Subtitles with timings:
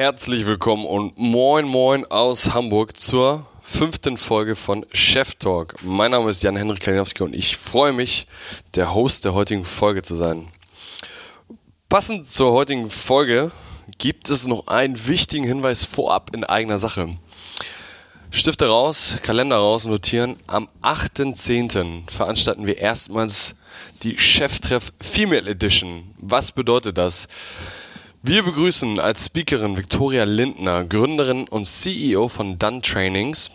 [0.00, 5.76] Herzlich willkommen und moin moin aus Hamburg zur fünften Folge von Chef Talk.
[5.82, 8.26] Mein Name ist Jan-Henrik Kalinowski und ich freue mich,
[8.76, 10.48] der Host der heutigen Folge zu sein.
[11.90, 13.52] Passend zur heutigen Folge
[13.98, 17.18] gibt es noch einen wichtigen Hinweis vorab in eigener Sache.
[18.30, 20.38] Stifte raus, Kalender raus, notieren.
[20.46, 22.10] Am 8.10.
[22.10, 23.54] veranstalten wir erstmals
[24.02, 26.14] die Cheftreff Female Edition.
[26.16, 27.28] Was bedeutet das?
[28.22, 33.50] Wir begrüßen als Speakerin Victoria Lindner, Gründerin und CEO von Dun Trainings.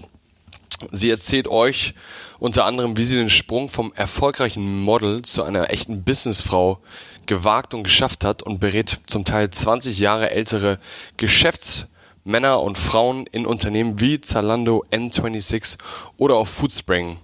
[0.91, 1.93] Sie erzählt euch
[2.39, 6.79] unter anderem, wie sie den Sprung vom erfolgreichen Model zu einer echten Businessfrau
[7.27, 10.79] gewagt und geschafft hat und berät zum Teil 20 Jahre ältere
[11.17, 15.77] Geschäftsmänner und Frauen in Unternehmen wie Zalando, N26
[16.17, 17.17] oder auch Foodspring.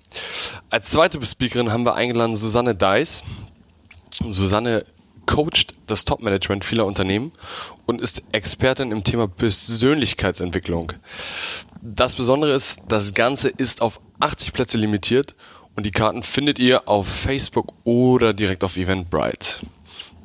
[0.69, 3.23] Als zweite Speakerin haben wir eingeladen Susanne Deiss.
[4.29, 4.85] Susanne
[5.31, 7.31] coacht das Top-Management vieler Unternehmen
[7.85, 10.91] und ist Expertin im Thema Persönlichkeitsentwicklung.
[11.81, 15.35] Das Besondere ist, das Ganze ist auf 80 Plätze limitiert
[15.75, 19.65] und die Karten findet ihr auf Facebook oder direkt auf Eventbrite.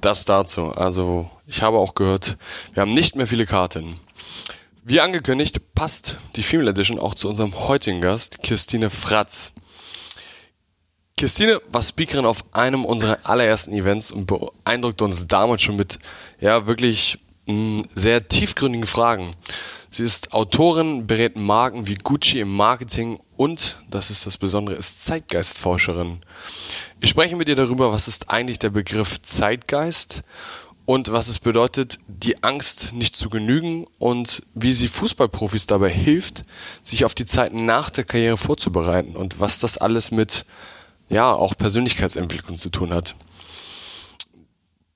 [0.01, 0.73] Das dazu.
[0.73, 2.37] Also, ich habe auch gehört,
[2.75, 3.95] wir haben nicht mehr viele Karten.
[4.83, 9.53] Wie angekündigt, passt die Female Edition auch zu unserem heutigen Gast, Christine Fratz.
[11.19, 15.98] Christine war Speakerin auf einem unserer allerersten Events und beeindruckte uns damals schon mit
[16.42, 19.34] ja wirklich mh, sehr tiefgründigen Fragen.
[19.89, 25.06] Sie ist Autorin, berät Marken wie Gucci im Marketing und, das ist das Besondere, ist
[25.06, 26.19] Zeitgeistforscherin.
[27.00, 30.22] Ich spreche mit ihr darüber, was ist eigentlich der Begriff Zeitgeist
[30.84, 36.44] und was es bedeutet, die Angst nicht zu genügen und wie sie Fußballprofis dabei hilft,
[36.84, 40.44] sich auf die Zeit nach der Karriere vorzubereiten und was das alles mit
[41.09, 43.15] ja, auch Persönlichkeitsentwicklung zu tun hat.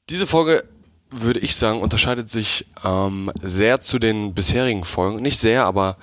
[0.09, 0.65] Diese Folge,
[1.11, 5.23] würde ich sagen, unterscheidet sich ähm, sehr zu den bisherigen Folgen.
[5.23, 5.97] Nicht sehr, aber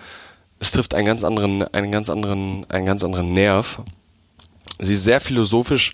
[0.59, 3.81] es trifft einen ganz anderen, einen ganz anderen, einen ganz anderen Nerv.
[4.79, 5.93] Sie ist sehr philosophisch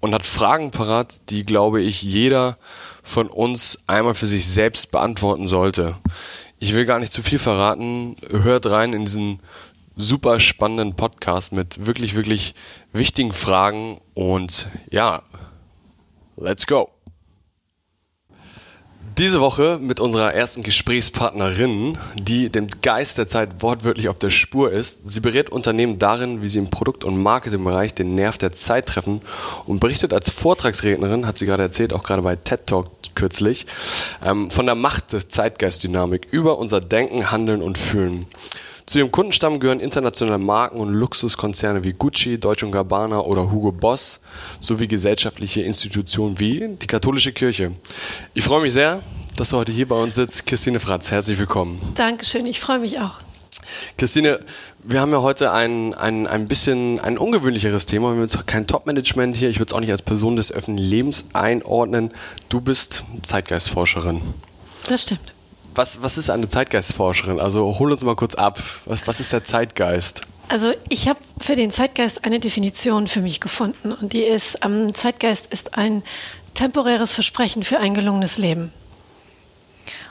[0.00, 2.58] und hat Fragen parat, die, glaube ich, jeder
[3.02, 5.96] von uns einmal für sich selbst beantworten sollte.
[6.58, 8.16] Ich will gar nicht zu viel verraten.
[8.30, 9.40] Hört rein in diesen
[10.00, 12.54] super spannenden Podcast mit wirklich, wirklich
[12.92, 15.22] wichtigen Fragen und ja,
[16.36, 16.90] let's go.
[19.18, 24.72] Diese Woche mit unserer ersten Gesprächspartnerin, die dem Geist der Zeit wortwörtlich auf der Spur
[24.72, 25.10] ist.
[25.10, 29.20] Sie berät Unternehmen darin, wie sie im Produkt- und Marketingbereich den Nerv der Zeit treffen
[29.66, 33.66] und berichtet als Vortragsrednerin, hat sie gerade erzählt, auch gerade bei TED Talk kürzlich,
[34.24, 38.26] ähm, von der Macht der Zeitgeistdynamik über unser Denken, Handeln und Fühlen.
[38.90, 44.20] Zu ihrem Kundenstamm gehören internationale Marken und Luxuskonzerne wie Gucci, Deutsche Gabbana oder Hugo Boss
[44.58, 47.70] sowie gesellschaftliche Institutionen wie die katholische Kirche.
[48.34, 49.00] Ich freue mich sehr,
[49.36, 50.44] dass du heute hier bei uns sitzt.
[50.44, 51.80] Christine Fratz, herzlich willkommen.
[51.94, 53.20] Dankeschön, ich freue mich auch.
[53.96, 54.40] Christine,
[54.82, 58.08] wir haben ja heute ein, ein, ein bisschen ein ungewöhnlicheres Thema.
[58.08, 59.50] Wir haben jetzt kein Top-Management hier.
[59.50, 62.10] Ich würde es auch nicht als Person des öffentlichen Lebens einordnen.
[62.48, 64.20] Du bist Zeitgeistforscherin.
[64.88, 65.32] Das stimmt.
[65.74, 67.40] Was, was ist eine Zeitgeistforscherin?
[67.40, 68.60] Also hol uns mal kurz ab.
[68.86, 70.22] Was, was ist der Zeitgeist?
[70.48, 74.92] Also ich habe für den Zeitgeist eine Definition für mich gefunden und die ist, ähm,
[74.94, 76.02] Zeitgeist ist ein
[76.54, 78.72] temporäres Versprechen für ein gelungenes Leben.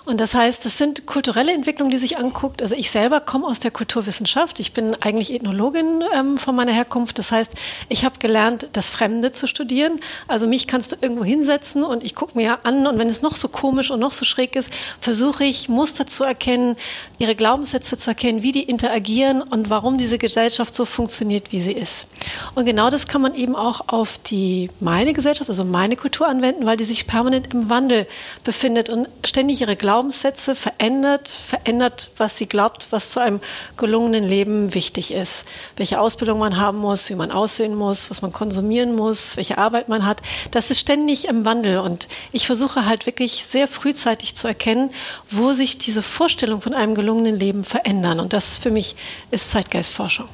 [0.10, 2.64] Und das heißt, es sind kulturelle Entwicklungen, die sich anguckt.
[2.64, 4.60] Also ich selber komme aus der Kulturwissenschaft.
[4.60, 7.20] Ich bin eigentlich Ethnologin ähm, von meiner Herkunft.
[7.20, 7.54] Das heißt,
[7.90, 10.00] ich habe gelernt, das Fremde zu studieren.
[10.28, 13.36] Also mich kannst du irgendwo hinsetzen und ich gucke mir an und wenn es noch
[13.36, 16.76] so komisch und noch so schräg ist, versuche ich Muster zu erkennen,
[17.20, 21.74] ihre Glaubenssätze zu erkennen, wie die interagieren und warum diese Gesellschaft so funktioniert, wie sie
[21.74, 22.08] ist.
[22.56, 26.66] Und genau das kann man eben auch auf die meine Gesellschaft, also meine Kultur anwenden,
[26.66, 28.08] weil die sich permanent im Wandel
[28.44, 33.42] befindet und ständig ihre Glaubenssätze Glaubenssätze verändert, verändert, was sie glaubt, was zu einem
[33.76, 35.44] gelungenen Leben wichtig ist.
[35.76, 39.90] Welche Ausbildung man haben muss, wie man aussehen muss, was man konsumieren muss, welche Arbeit
[39.90, 40.22] man hat.
[40.52, 44.90] Das ist ständig im Wandel und ich versuche halt wirklich sehr frühzeitig zu erkennen,
[45.30, 48.22] wo sich diese Vorstellungen von einem gelungenen Leben verändern.
[48.22, 48.96] Und das ist für mich
[49.32, 50.30] ist Zeitgeistforschung.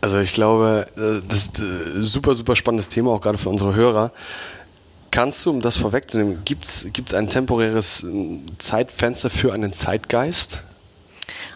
[0.00, 0.86] Also ich glaube,
[1.28, 4.10] das ist ein super, super spannendes Thema, auch gerade für unsere Hörer.
[5.20, 10.62] Kannst du, um das vorwegzunehmen, gibt es ein temporäres äh, Zeitfenster für einen Zeitgeist?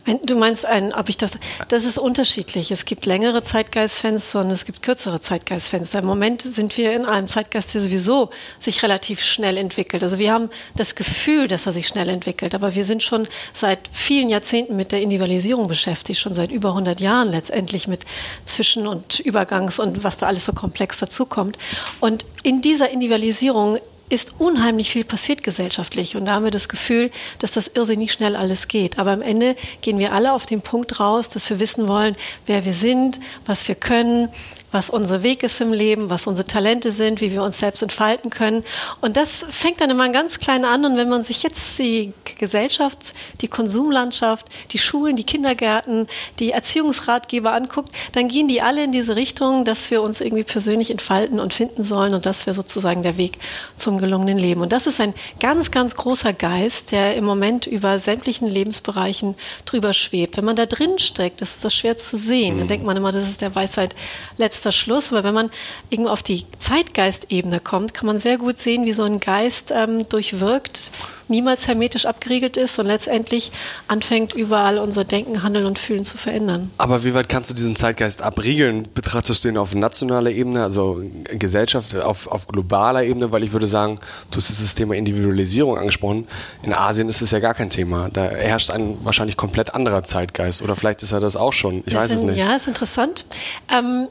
[0.06, 1.38] Ein, du meinst, ein, ob ich das.
[1.69, 2.71] Das ist unterschiedlich.
[2.71, 6.00] Es gibt längere Zeitgeistfenster und es gibt kürzere Zeitgeistfenster.
[6.00, 10.03] Im Moment sind wir in einem Zeitgeist, der sowieso sich relativ schnell entwickelt.
[10.03, 13.81] Also wir haben das Gefühl, dass er sich schnell entwickelt, aber wir sind schon seit
[13.93, 18.05] vielen Jahrzehnten mit der Individualisierung beschäftigt, schon seit über 100 Jahren letztendlich mit
[18.44, 21.59] Zwischen- und Übergangs- und was da alles so komplex dazukommt.
[22.00, 23.79] Und in dieser Individualisierung
[24.09, 28.37] ist unheimlich viel passiert gesellschaftlich und da haben wir das Gefühl, dass das irrsinnig schnell
[28.37, 28.99] alles geht.
[28.99, 32.17] Aber am Ende gehen wir alle auf den Punkt raus, dass wir wissen wollen,
[32.47, 34.29] wer wir sind, was wir können,
[34.75, 38.29] was unser Weg ist im Leben, was unsere Talente sind, wie wir uns selbst entfalten
[38.29, 38.65] können.
[39.00, 40.85] Und das fängt dann immer ganz klein an.
[40.85, 46.09] Und wenn man sich jetzt die Gesellschaft, die Konsumlandschaft, die Schulen, die Kindergärten,
[46.41, 50.91] die Erziehungsratgeber anguckt, dann gehen die alle in diese Richtung, dass wir uns irgendwie persönlich
[50.91, 52.12] entfalten und finden sollen.
[52.12, 53.38] Und das wäre sozusagen der Weg
[53.76, 54.61] zum gelungenen Leben.
[54.61, 59.37] Und das ist ein ganz, ganz großer Geist, der im Moment über sämtlichen Lebensbereichen
[59.67, 60.37] drüber schwebt.
[60.37, 62.56] Wenn man da drin steckt, ist das schwer zu sehen.
[62.56, 62.69] Dann mhm.
[62.69, 63.94] denkt man immer, das ist der Weisheit
[64.37, 65.50] letzter letzter Schluss, aber wenn man
[65.90, 70.08] irgendwo auf die Zeitgeistebene kommt, kann man sehr gut sehen, wie so ein Geist ähm,
[70.08, 70.90] durchwirkt,
[71.28, 73.52] niemals hermetisch abgeriegelt ist und letztendlich
[73.88, 76.70] anfängt, überall unser Denken, Handeln und Fühlen zu verändern.
[76.78, 78.88] Aber wie weit kannst du diesen Zeitgeist abriegeln?
[78.94, 83.32] Betrachtest du ihn auf nationaler Ebene, also Gesellschaft, auf, auf globaler Ebene?
[83.32, 83.99] Weil ich würde sagen,
[84.31, 86.26] du hast das Thema Individualisierung angesprochen.
[86.62, 88.08] In Asien ist es ja gar kein Thema.
[88.12, 90.62] Da herrscht ein wahrscheinlich komplett anderer Zeitgeist.
[90.62, 91.78] Oder vielleicht ist er das auch schon.
[91.87, 92.38] Ich das weiß sind, es nicht.
[92.38, 93.25] Ja, ist interessant.
[93.72, 94.08] Ähm,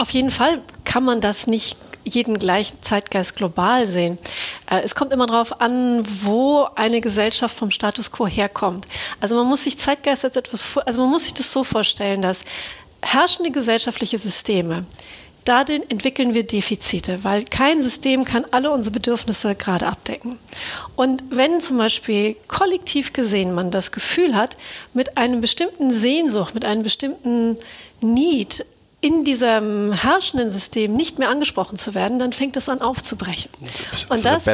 [0.00, 4.18] auf jeden Fall kann man das nicht jeden gleichen Zeitgeist global sehen.
[4.70, 8.86] Äh, es kommt immer darauf an, wo eine Gesellschaft vom Status quo herkommt.
[9.20, 12.44] Also man muss sich Zeitgeist als etwas, also man muss sich das so vorstellen, dass
[13.02, 14.86] herrschende gesellschaftliche Systeme,
[15.44, 20.38] darin entwickeln wir Defizite, weil kein System kann alle unsere Bedürfnisse gerade abdecken.
[20.96, 24.56] Und wenn zum Beispiel kollektiv gesehen man das Gefühl hat,
[24.94, 27.56] mit einem bestimmten Sehnsucht, mit einem bestimmten
[28.00, 28.64] Need
[29.02, 33.50] in diesem herrschenden System nicht mehr angesprochen zu werden, dann fängt es an aufzubrechen.
[34.10, 34.44] Und das,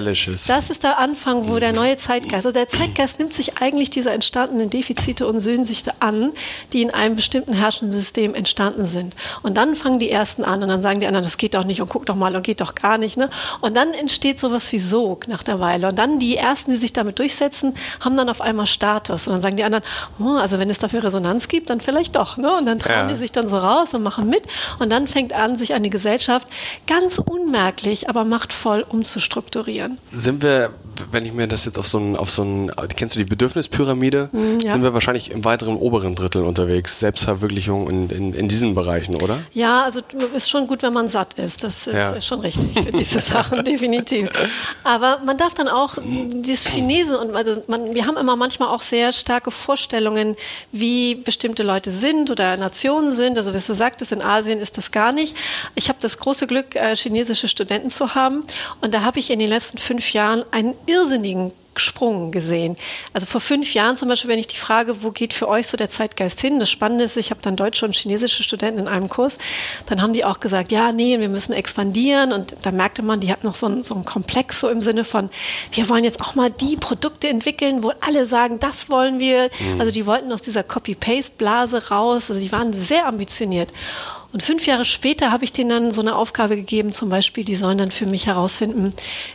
[0.46, 4.12] das ist der Anfang, wo der neue Zeitgeist, also der Zeitgeist nimmt sich eigentlich dieser
[4.12, 6.30] entstandenen Defizite und Sehnsüchte an,
[6.72, 9.16] die in einem bestimmten herrschenden System entstanden sind.
[9.42, 11.82] Und dann fangen die Ersten an und dann sagen die anderen, das geht doch nicht
[11.82, 13.16] und guck doch mal und geht doch gar nicht.
[13.16, 13.30] Ne?
[13.62, 15.88] Und dann entsteht sowas wie Sog nach der Weile.
[15.88, 19.26] Und dann die Ersten, die sich damit durchsetzen, haben dann auf einmal Status.
[19.26, 19.84] Und dann sagen die anderen,
[20.20, 22.36] oh, also wenn es dafür Resonanz gibt, dann vielleicht doch.
[22.36, 22.56] Ne?
[22.56, 23.08] Und dann trauen ja.
[23.08, 24.50] die sich dann so raus und machen mit mit.
[24.78, 26.48] Und dann fängt an, sich eine Gesellschaft
[26.86, 29.98] ganz unmerklich, aber machtvoll umzustrukturieren.
[30.12, 30.70] Sind wir,
[31.10, 34.30] wenn ich mir das jetzt auf so ein, auf so ein kennst du die Bedürfnispyramide?
[34.32, 34.72] Mm, ja.
[34.72, 39.38] Sind wir wahrscheinlich im weiteren oberen Drittel unterwegs, Selbstverwirklichung in, in, in diesen Bereichen, oder?
[39.52, 40.00] Ja, also
[40.34, 41.64] ist schon gut, wenn man satt ist.
[41.64, 42.20] Das ist ja.
[42.20, 44.30] schon richtig für diese Sachen, definitiv.
[44.84, 48.82] Aber man darf dann auch das Chinese und also man, wir haben immer manchmal auch
[48.82, 50.36] sehr starke Vorstellungen,
[50.72, 53.36] wie bestimmte Leute sind oder Nationen sind.
[53.36, 55.36] Also wie du sagtest, in Asien ist das gar nicht.
[55.74, 58.44] Ich habe das große Glück, äh, chinesische Studenten zu haben.
[58.80, 62.76] Und da habe ich in den letzten fünf Jahren einen irrsinnigen Sprung gesehen.
[63.12, 65.76] Also vor fünf Jahren zum Beispiel, wenn ich die Frage, wo geht für euch so
[65.76, 66.58] der Zeitgeist hin?
[66.58, 69.38] Das Spannende ist, ich habe dann deutsche und chinesische Studenten in einem Kurs,
[69.86, 73.30] dann haben die auch gesagt, ja, nee, wir müssen expandieren und da merkte man, die
[73.30, 75.30] hat noch so einen, so einen Komplex so im Sinne von,
[75.72, 79.50] wir wollen jetzt auch mal die Produkte entwickeln, wo alle sagen, das wollen wir.
[79.60, 79.80] Mhm.
[79.80, 83.72] Also die wollten aus dieser Copy-Paste-Blase raus, also die waren sehr ambitioniert.
[84.36, 87.56] Und fünf Jahre später habe ich denen dann so eine Aufgabe gegeben, zum Beispiel, die
[87.56, 88.92] sollen dann für mich herausfinden,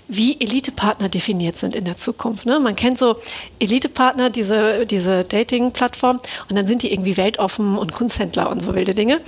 [0.07, 2.45] wie Elitepartner definiert sind in der Zukunft.
[2.45, 2.59] Ne?
[2.59, 3.15] Man kennt so
[3.57, 6.19] Elitepartner, diese, diese Dating-Plattform,
[6.49, 9.21] und dann sind die irgendwie weltoffen und Kunsthändler und so wilde Dinge.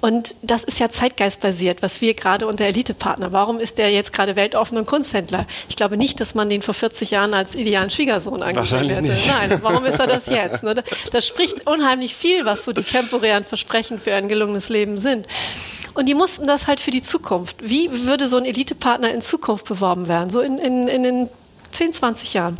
[0.00, 3.30] Und das ist ja zeitgeistbasiert, was wir gerade unter Elitepartner.
[3.30, 5.46] Warum ist der jetzt gerade weltoffen und Kunsthändler?
[5.68, 9.02] Ich glaube nicht, dass man den vor 40 Jahren als idealen Schwiegersohn angesehen hätte.
[9.02, 9.28] Nicht.
[9.28, 10.64] Nein, warum ist er das jetzt?
[10.64, 10.74] Ne?
[11.12, 15.94] Das spricht unheimlich viel, was so die temporären Versprechen für ein gelungenes Leben sind sind.
[15.94, 17.56] Und die mussten das halt für die Zukunft.
[17.60, 20.30] Wie würde so ein Elitepartner in Zukunft beworben werden?
[20.30, 21.28] So in, in, in den
[21.72, 22.56] 10, 20 Jahren.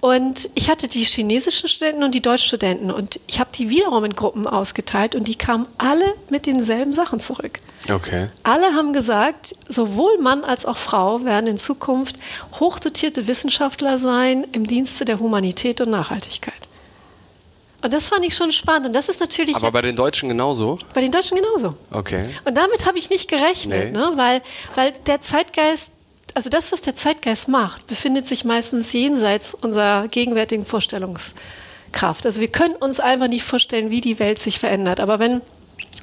[0.00, 4.04] Und ich hatte die chinesischen Studenten und die deutschen Studenten und ich habe die wiederum
[4.04, 7.58] in Gruppen ausgeteilt und die kamen alle mit denselben Sachen zurück.
[7.90, 8.28] Okay.
[8.44, 12.16] Alle haben gesagt, sowohl Mann als auch Frau werden in Zukunft
[12.60, 16.67] hochdotierte Wissenschaftler sein im Dienste der Humanität und Nachhaltigkeit.
[17.80, 18.88] Und das fand ich schon spannend.
[18.88, 19.54] Und das ist natürlich.
[19.54, 20.78] Aber bei den Deutschen genauso?
[20.94, 21.74] Bei den Deutschen genauso.
[21.90, 22.24] Okay.
[22.44, 23.98] Und damit habe ich nicht gerechnet, nee.
[23.98, 24.12] ne?
[24.16, 24.42] weil,
[24.74, 25.92] weil der Zeitgeist,
[26.34, 32.26] also das, was der Zeitgeist macht, befindet sich meistens jenseits unserer gegenwärtigen Vorstellungskraft.
[32.26, 34.98] Also wir können uns einfach nicht vorstellen, wie die Welt sich verändert.
[34.98, 35.40] Aber wenn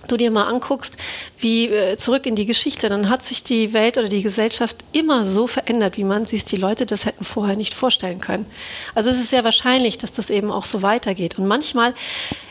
[0.07, 0.95] du dir mal anguckst,
[1.39, 5.25] wie äh, zurück in die Geschichte, dann hat sich die Welt oder die Gesellschaft immer
[5.25, 8.45] so verändert, wie man sich die Leute das hätten vorher nicht vorstellen können.
[8.93, 11.37] Also es ist sehr wahrscheinlich, dass das eben auch so weitergeht.
[11.37, 11.93] Und manchmal,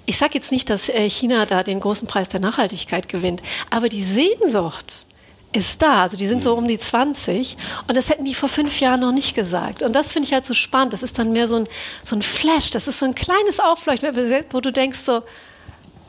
[0.07, 3.89] ich sage jetzt nicht, dass äh, China da den großen Preis der Nachhaltigkeit gewinnt, aber
[3.89, 5.07] die Sehnsucht
[5.55, 6.03] ist da.
[6.03, 7.57] Also die sind so um die 20
[7.87, 9.83] und das hätten die vor fünf Jahren noch nicht gesagt.
[9.83, 10.93] Und das finde ich halt so spannend.
[10.93, 11.69] Das ist dann mehr so ein,
[12.05, 14.15] so ein Flash, das ist so ein kleines Aufleuchten,
[14.51, 15.23] wo du denkst so,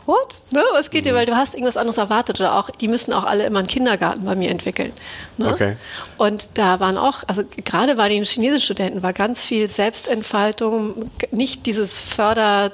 [0.06, 0.44] what?
[0.52, 0.62] Ne?
[0.74, 1.10] Was geht mhm.
[1.10, 1.16] dir?
[1.16, 4.26] Weil du hast irgendwas anderes erwartet oder auch, die müssen auch alle immer einen Kindergarten
[4.26, 4.94] bei mir entwickeln.
[5.38, 5.52] Ne?
[5.52, 5.78] Okay.
[6.18, 11.66] Und da waren auch, also gerade bei den chinesischen Studenten war ganz viel Selbstentfaltung, nicht
[11.66, 12.72] dieses Förder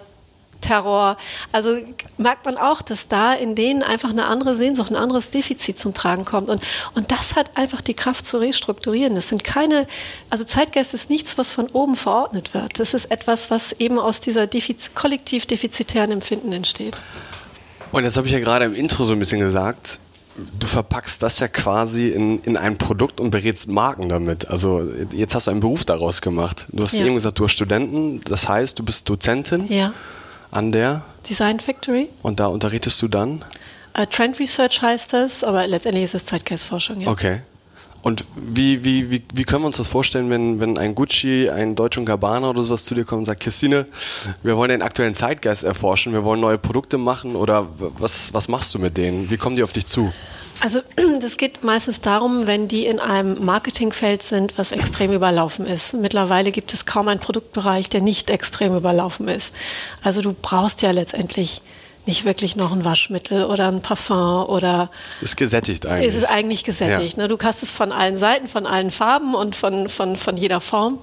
[0.62, 1.18] Terror.
[1.52, 1.78] Also
[2.18, 5.94] merkt man auch, dass da in denen einfach eine andere Sehnsucht, ein anderes Defizit zum
[5.94, 6.50] Tragen kommt.
[6.50, 6.62] Und,
[6.96, 9.16] und das hat einfach die Kraft zu restrukturieren.
[9.16, 9.88] Das sind keine,
[10.30, 12.80] also Zeitgeist ist nichts, was von oben verordnet wird.
[12.80, 17.02] Das ist etwas, was eben aus dieser Defiz kollektiv defizitären Empfinden entsteht.
[17.92, 20.00] Und jetzt habe ich ja gerade im Intro so ein bisschen gesagt,
[20.60, 24.48] du verpackst das ja quasi in, in ein Produkt und berätst Marken damit.
[24.48, 26.68] Also jetzt hast du einen Beruf daraus gemacht.
[26.72, 27.06] Du hast ja.
[27.06, 29.68] eben gesagt, du hast Studenten, das heißt, du bist Dozentin.
[29.68, 29.94] Ja
[30.52, 32.10] an der Design Factory.
[32.22, 33.44] Und da unterrichtest du dann?
[33.98, 37.02] Uh, Trend Research heißt das, aber letztendlich ist es Zeitgeistforschung.
[37.02, 37.10] Ja.
[37.10, 37.42] Okay.
[38.04, 41.76] Und wie, wie, wie, wie können wir uns das vorstellen, wenn, wenn ein Gucci, ein
[41.76, 43.86] Deutsch und Gabbana oder sowas zu dir kommt und sagt, Christine,
[44.42, 48.74] wir wollen den aktuellen Zeitgeist erforschen, wir wollen neue Produkte machen oder was, was machst
[48.74, 49.30] du mit denen?
[49.30, 50.12] Wie kommen die auf dich zu?
[50.62, 50.82] Also
[51.20, 55.94] das geht meistens darum, wenn die in einem Marketingfeld sind, was extrem überlaufen ist.
[55.94, 59.54] Mittlerweile gibt es kaum einen Produktbereich, der nicht extrem überlaufen ist.
[60.04, 61.62] Also du brauchst ja letztendlich
[62.06, 64.90] nicht wirklich noch ein Waschmittel oder ein Parfum oder.
[65.22, 66.10] Ist gesättigt eigentlich.
[66.10, 67.18] Ist es eigentlich gesättigt.
[67.18, 67.24] Ja.
[67.24, 67.30] Ne?
[67.30, 71.00] Du hast es von allen Seiten, von allen Farben und von, von, von jeder Form.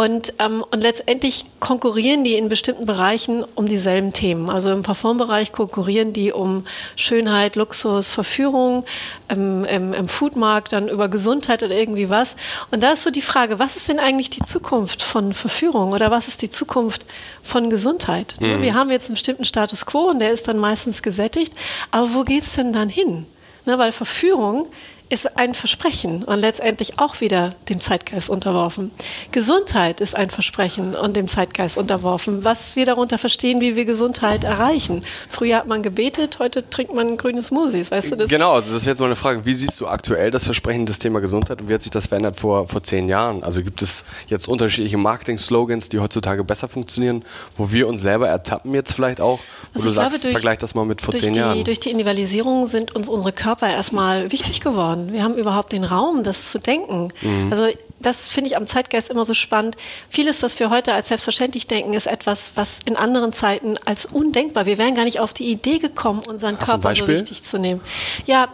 [0.00, 4.48] Und, ähm, und letztendlich konkurrieren die in bestimmten Bereichen um dieselben Themen.
[4.48, 6.64] Also im Parfumbereich konkurrieren die um
[6.96, 8.86] Schönheit, Luxus, Verführung,
[9.28, 12.36] im, im, im Foodmarkt dann über Gesundheit oder irgendwie was.
[12.70, 16.10] Und da ist so die Frage, was ist denn eigentlich die Zukunft von Verführung oder
[16.10, 17.04] was ist die Zukunft
[17.42, 18.36] von Gesundheit?
[18.40, 18.62] Mhm.
[18.62, 21.52] Wir haben jetzt einen bestimmten Status quo und der ist dann meistens gesättigt.
[21.90, 23.26] Aber wo geht es denn dann hin?
[23.66, 24.68] Ne, weil Verführung
[25.10, 28.92] ist ein Versprechen und letztendlich auch wieder dem Zeitgeist unterworfen.
[29.32, 32.44] Gesundheit ist ein Versprechen und dem Zeitgeist unterworfen.
[32.44, 35.04] Was wir darunter verstehen, wie wir Gesundheit erreichen.
[35.28, 38.30] Früher hat man gebetet, heute trinkt man grüne Smoothies, weißt du das?
[38.30, 39.44] Genau, also das wäre jetzt mal eine Frage.
[39.44, 42.38] Wie siehst du aktuell das Versprechen des Thema Gesundheit und wie hat sich das verändert
[42.38, 43.42] vor, vor zehn Jahren?
[43.42, 47.24] Also gibt es jetzt unterschiedliche Marketing-Slogans, die heutzutage besser funktionieren,
[47.56, 49.40] wo wir uns selber ertappen jetzt vielleicht auch?
[49.72, 51.64] Wo also du sagst, glaube, durch, vergleich das mal mit vor zehn die, Jahren.
[51.64, 55.12] Durch die Individualisierung sind uns unsere Körper erstmal wichtig geworden geworden.
[55.12, 57.08] Wir haben überhaupt den Raum, das zu denken.
[57.22, 57.48] Mhm.
[57.50, 57.66] Also
[58.00, 59.76] das finde ich am Zeitgeist immer so spannend.
[60.08, 64.64] Vieles, was wir heute als selbstverständlich denken, ist etwas, was in anderen Zeiten als undenkbar.
[64.64, 67.82] Wir wären gar nicht auf die Idee gekommen, unseren Hast Körper so wichtig zu nehmen.
[68.24, 68.48] Ja,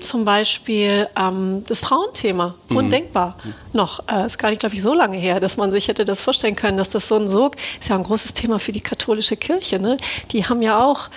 [0.00, 2.54] zum Beispiel ähm, das Frauenthema.
[2.68, 2.76] Mhm.
[2.76, 3.36] Undenkbar.
[3.72, 4.04] Noch.
[4.08, 6.54] Äh, ist gar nicht, glaube ich, so lange her, dass man sich hätte das vorstellen
[6.54, 9.80] können, dass das so ein Sog ist ja ein großes Thema für die katholische Kirche.
[9.80, 9.96] Ne?
[10.30, 11.08] Die haben ja auch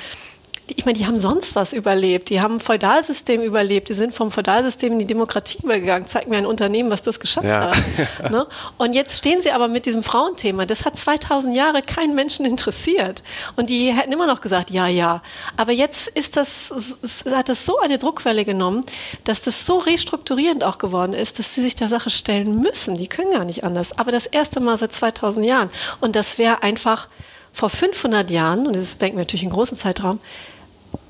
[0.75, 2.29] ich meine, die haben sonst was überlebt.
[2.29, 3.89] Die haben ein Feudalsystem überlebt.
[3.89, 6.07] Die sind vom Feudalsystem in die Demokratie übergegangen.
[6.07, 7.71] Zeig mir ein Unternehmen, was das geschafft ja.
[7.71, 8.31] hat.
[8.31, 8.47] ne?
[8.77, 10.65] Und jetzt stehen sie aber mit diesem Frauenthema.
[10.65, 13.23] Das hat 2000 Jahre keinen Menschen interessiert.
[13.55, 15.21] Und die hätten immer noch gesagt, ja, ja.
[15.57, 16.71] Aber jetzt ist das,
[17.31, 18.85] hat das so eine Druckwelle genommen,
[19.23, 22.95] dass das so restrukturierend auch geworden ist, dass sie sich der Sache stellen müssen.
[22.95, 23.97] Die können gar nicht anders.
[23.97, 25.69] Aber das erste Mal seit 2000 Jahren.
[25.99, 27.07] Und das wäre einfach
[27.53, 30.19] vor 500 Jahren, und das denken wir natürlich in großen Zeitraum,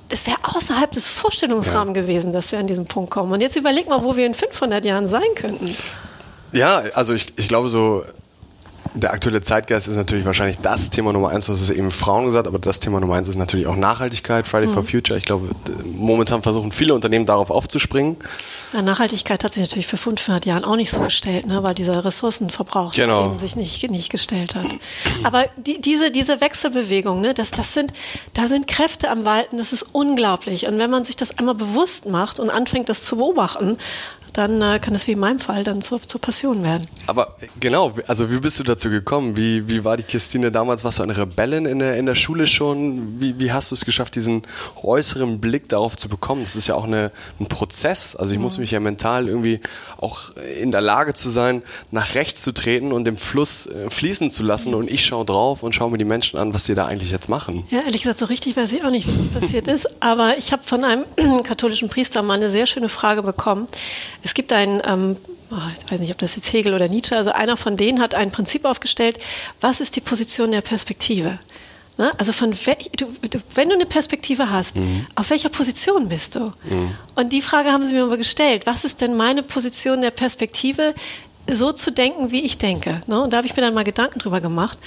[0.09, 2.01] das wäre außerhalb des Vorstellungsrahmens ja.
[2.03, 3.31] gewesen, dass wir an diesen Punkt kommen.
[3.31, 5.73] Und jetzt überleg mal, wo wir in 500 Jahren sein könnten.
[6.51, 8.03] Ja, also ich, ich glaube so,
[8.93, 12.47] der aktuelle Zeitgeist ist natürlich wahrscheinlich das Thema Nummer eins, das ist eben Frauen gesagt,
[12.47, 14.73] aber das Thema Nummer eins ist natürlich auch Nachhaltigkeit, Friday mhm.
[14.73, 15.17] for Future.
[15.17, 15.49] Ich glaube,
[15.85, 18.17] momentan versuchen viele Unternehmen darauf aufzuspringen.
[18.73, 22.03] Ja, Nachhaltigkeit hat sich natürlich für 500 Jahren auch nicht so gestellt, ne, weil dieser
[22.03, 23.37] Ressourcenverbrauch genau.
[23.37, 24.67] sich nicht, nicht gestellt hat.
[25.23, 27.93] Aber die, diese, diese Wechselbewegung, ne, das, das sind,
[28.33, 30.67] da sind Kräfte am Walten, das ist unglaublich.
[30.67, 33.77] Und wenn man sich das einmal bewusst macht und anfängt, das zu beobachten,
[34.33, 36.87] dann äh, kann es wie in meinem Fall dann zur, zur Passion werden.
[37.07, 39.35] Aber genau, also wie bist du dazu gekommen?
[39.37, 40.83] Wie, wie war die Christine damals?
[40.83, 43.19] Warst du eine Rebellin in der, in der Schule schon?
[43.21, 44.43] Wie, wie hast du es geschafft, diesen
[44.81, 46.41] äußeren Blick darauf zu bekommen?
[46.41, 48.15] Das ist ja auch eine, ein Prozess.
[48.15, 48.43] Also ich mhm.
[48.43, 49.59] muss mich ja mental irgendwie
[49.97, 54.29] auch in der Lage zu sein, nach rechts zu treten und den Fluss äh, fließen
[54.29, 54.73] zu lassen.
[54.73, 57.29] Und ich schaue drauf und schaue mir die Menschen an, was sie da eigentlich jetzt
[57.29, 57.65] machen.
[57.69, 60.01] Ja, ehrlich gesagt, so richtig weiß ich auch nicht, wie das passiert ist.
[60.01, 61.05] Aber ich habe von einem
[61.43, 63.67] katholischen Priester mal eine sehr schöne Frage bekommen.
[64.23, 65.17] Es gibt einen, ähm,
[65.51, 68.15] oh, ich weiß nicht, ob das jetzt Hegel oder Nietzsche, also einer von denen hat
[68.15, 69.17] ein Prinzip aufgestellt,
[69.61, 71.39] was ist die Position der Perspektive?
[71.99, 72.11] Ne?
[72.17, 75.05] Also von du, du, wenn du eine Perspektive hast, mhm.
[75.15, 76.53] auf welcher Position bist du?
[76.63, 76.95] Mhm.
[77.15, 78.65] Und die Frage haben sie mir immer gestellt.
[78.65, 80.95] Was ist denn meine Position der Perspektive,
[81.51, 83.01] so zu denken, wie ich denke?
[83.07, 83.21] Ne?
[83.21, 84.77] Und da habe ich mir dann mal Gedanken drüber gemacht.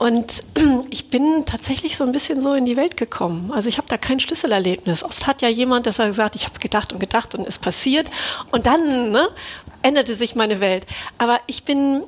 [0.00, 0.44] Und
[0.90, 3.52] ich bin tatsächlich so ein bisschen so in die Welt gekommen.
[3.52, 5.04] Also ich habe da kein Schlüsselerlebnis.
[5.04, 8.10] Oft hat ja jemand, das hat gesagt, ich habe gedacht und gedacht und es passiert
[8.50, 9.28] und dann ne,
[9.82, 10.86] änderte sich meine Welt.
[11.18, 12.02] Aber ich bin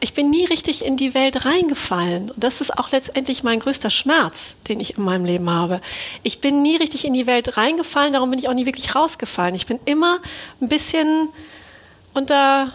[0.00, 2.30] ich bin nie richtig in die Welt reingefallen.
[2.30, 5.82] Und das ist auch letztendlich mein größter Schmerz, den ich in meinem Leben habe.
[6.22, 9.54] Ich bin nie richtig in die Welt reingefallen, darum bin ich auch nie wirklich rausgefallen.
[9.54, 10.20] Ich bin immer
[10.62, 11.28] ein bisschen
[12.14, 12.72] unter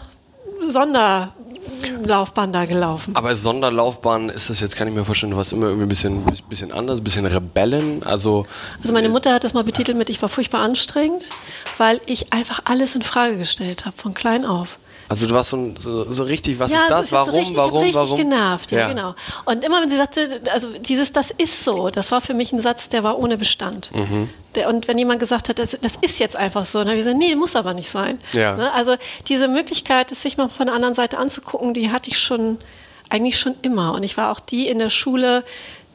[0.66, 3.14] Sonderlaufbahn da gelaufen.
[3.16, 6.24] Aber Sonderlaufbahn ist das jetzt, kann ich mir vorstellen, du warst immer irgendwie ein bisschen,
[6.48, 8.02] bisschen anders, ein bisschen Rebellen.
[8.02, 8.46] Also,
[8.80, 11.30] also meine Mutter hat das mal betitelt mit, ich war furchtbar anstrengend,
[11.78, 14.78] weil ich einfach alles in Frage gestellt habe, von klein auf.
[15.12, 17.12] Also du warst so, so, so richtig, was ja, ist das?
[17.12, 18.16] Warum, so richtig, warum, ich richtig warum?
[18.16, 18.88] genervt, ja, Ja.
[18.88, 19.14] genau.
[19.44, 22.60] Und immer wenn sie sagte, also dieses, das ist so, das war für mich ein
[22.60, 23.90] Satz, der war ohne Bestand.
[23.94, 24.28] Mhm.
[24.54, 27.04] Der, und wenn jemand gesagt hat, das, das ist jetzt einfach so, dann habe ich
[27.04, 28.18] gesagt, nee, muss aber nicht sein.
[28.32, 28.56] Ja.
[28.56, 28.72] Ne?
[28.72, 28.96] Also
[29.28, 32.58] diese Möglichkeit, es sich mal von der anderen Seite anzugucken, die hatte ich schon,
[33.08, 33.92] eigentlich schon immer.
[33.94, 35.44] Und ich war auch die in der Schule,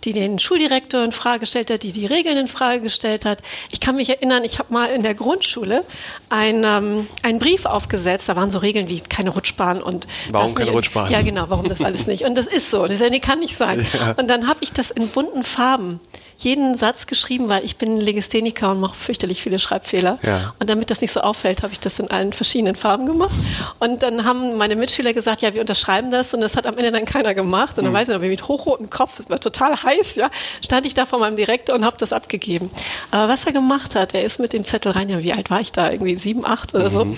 [0.07, 3.39] die den Schuldirektor in Frage gestellt hat, die die Regeln in Frage gestellt hat.
[3.71, 5.83] Ich kann mich erinnern, ich habe mal in der Grundschule
[6.29, 8.29] ein, ähm, einen Brief aufgesetzt.
[8.29, 10.77] Da waren so Regeln wie keine Rutschbahn und Warum keine nicht.
[10.77, 11.11] Rutschbahn?
[11.11, 12.23] Ja, genau, warum das alles nicht.
[12.23, 12.87] Und das ist so.
[12.87, 13.85] Das ja, kann nicht sein.
[14.17, 15.99] Und dann habe ich das in bunten Farben
[16.37, 20.19] jeden Satz geschrieben, weil ich bin Legistheniker und mache fürchterlich viele Schreibfehler.
[20.21, 20.53] Ja.
[20.59, 23.35] Und damit das nicht so auffällt, habe ich das in allen verschiedenen Farben gemacht.
[23.79, 26.33] Und dann haben meine Mitschüler gesagt, ja, wir unterschreiben das.
[26.33, 27.77] Und das hat am Ende dann keiner gemacht.
[27.77, 30.29] Und dann weiß ich noch, wie mit hochrotem Kopf, es war total heiß, ja,
[30.63, 32.69] stand ich da vor meinem Direktor und habe das abgegeben.
[33.11, 35.61] Aber was er gemacht hat, er ist mit dem Zettel rein, ja, wie alt war
[35.61, 35.91] ich da?
[35.91, 37.17] Irgendwie sieben, acht oder so.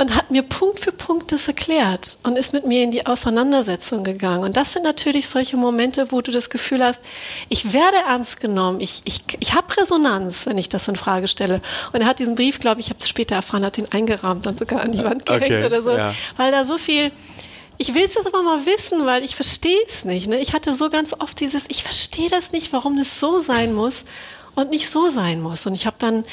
[0.00, 4.02] Und hat mir Punkt für Punkt das erklärt und ist mit mir in die Auseinandersetzung
[4.02, 4.44] gegangen.
[4.44, 7.02] Und das sind natürlich solche Momente, wo du das Gefühl hast,
[7.50, 11.60] ich werde ernst genommen, ich, ich, ich habe Resonanz, wenn ich das in Frage stelle.
[11.92, 14.46] Und er hat diesen Brief, glaube ich, ich habe es später erfahren, hat den eingerahmt
[14.46, 16.14] und sogar an die Wand gehängt Okay, oder so, ja.
[16.36, 17.12] weil da so viel
[17.76, 20.26] ich will es jetzt aber mal wissen, weil ich verstehe es nicht.
[20.26, 20.38] Ne?
[20.38, 24.04] Ich hatte so ganz oft dieses, ich verstehe das nicht, warum das so sein muss
[24.54, 25.64] und nicht so sein muss.
[25.66, 26.24] Und ich habe dann,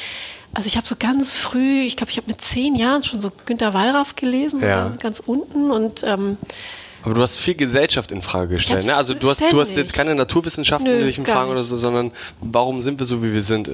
[0.57, 3.31] also ich habe so ganz früh, ich glaube, ich habe mit zehn Jahren schon so
[3.45, 4.85] Günter Wallraff gelesen, Ja.
[4.85, 6.37] ganz, ganz unten und ähm,
[7.03, 8.85] Aber du hast viel Gesellschaft in Frage gestellt.
[8.87, 8.95] Ne?
[8.95, 11.29] Also du hast, du hast jetzt keine Naturwissenschaften, Nö, Fragen nicht.
[11.51, 12.11] oder so, sondern
[12.41, 13.69] warum sind wir so, wie wir sind?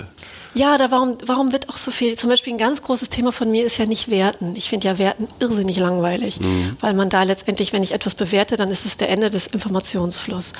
[0.55, 3.49] Ja, da warum, warum wird auch so viel, zum Beispiel ein ganz großes Thema von
[3.49, 4.55] mir ist ja nicht Werten.
[4.55, 6.39] Ich finde ja Werten irrsinnig langweilig,
[6.79, 10.53] weil man da letztendlich, wenn ich etwas bewerte, dann ist es der Ende des Informationsflusses.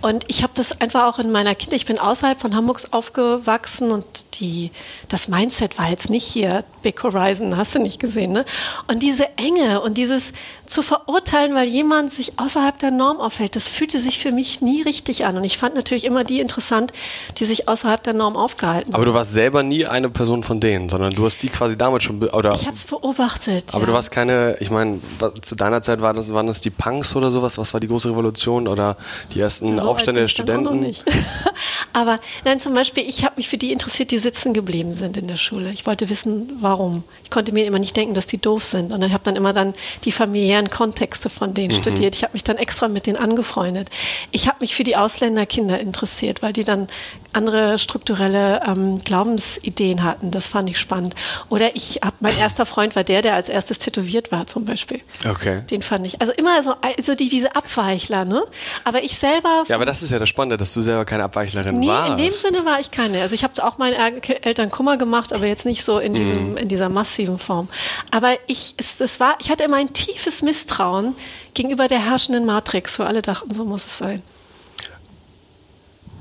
[0.00, 3.92] Und ich habe das einfach auch in meiner Kindheit, ich bin außerhalb von Hamburgs aufgewachsen
[3.92, 4.04] und
[4.40, 4.70] die,
[5.08, 8.44] das Mindset war jetzt nicht hier, Big Horizon, hast du nicht gesehen, ne?
[8.86, 10.32] Und diese Enge und dieses
[10.66, 14.82] zu verurteilen, weil jemand sich außerhalb der Norm aufhält, das fühlte sich für mich nie
[14.82, 15.36] richtig an.
[15.36, 16.92] Und ich fand natürlich immer die interessant,
[17.38, 20.88] die sich außerhalb der Norm aufgehalten Aber du warst selber nie eine Person von denen,
[20.88, 22.52] sondern du hast die quasi damals schon, oder?
[22.54, 23.64] Ich habe es beobachtet.
[23.72, 23.86] aber ja.
[23.86, 25.00] du warst keine, ich meine,
[25.42, 27.58] zu deiner Zeit war das, waren das die Punks oder sowas?
[27.58, 28.96] Was war die große Revolution oder
[29.34, 30.78] die ersten So Aufstände der Studenten?
[30.78, 31.04] nicht.
[31.92, 35.26] Aber nein, zum Beispiel, ich habe mich für die interessiert, die sitzen geblieben sind in
[35.26, 35.70] der Schule.
[35.72, 36.75] Ich wollte wissen, warum.
[37.24, 38.92] Ich konnte mir immer nicht denken, dass die doof sind.
[38.92, 41.80] Und ich habe dann immer dann die familiären Kontexte von denen Mhm.
[41.82, 42.14] studiert.
[42.14, 43.88] Ich habe mich dann extra mit denen angefreundet.
[44.30, 46.88] Ich habe mich für die Ausländerkinder interessiert, weil die dann
[47.32, 50.30] andere strukturelle ähm, Glaubensideen hatten.
[50.30, 51.14] Das fand ich spannend.
[51.48, 55.00] Oder ich habe, mein erster Freund war der, der als erstes tätowiert war zum Beispiel.
[55.28, 55.62] Okay.
[55.70, 56.20] Den fand ich.
[56.20, 58.42] Also immer so, also die, diese Abweichler, ne?
[58.84, 59.64] Aber ich selber.
[59.68, 62.10] Ja, aber das ist ja das Spannende, dass du selber keine Abweichlerin Nee, warst.
[62.12, 63.20] in dem Sinne war ich keine.
[63.20, 66.56] Also ich habe auch meinen Er- Eltern Kummer gemacht, aber jetzt nicht so in, diesem,
[66.66, 67.68] in dieser massiven Form.
[68.10, 71.14] Aber ich, es, es war, ich hatte immer ein tiefes Misstrauen
[71.54, 74.22] gegenüber der herrschenden Matrix, wo alle dachten, so muss es sein.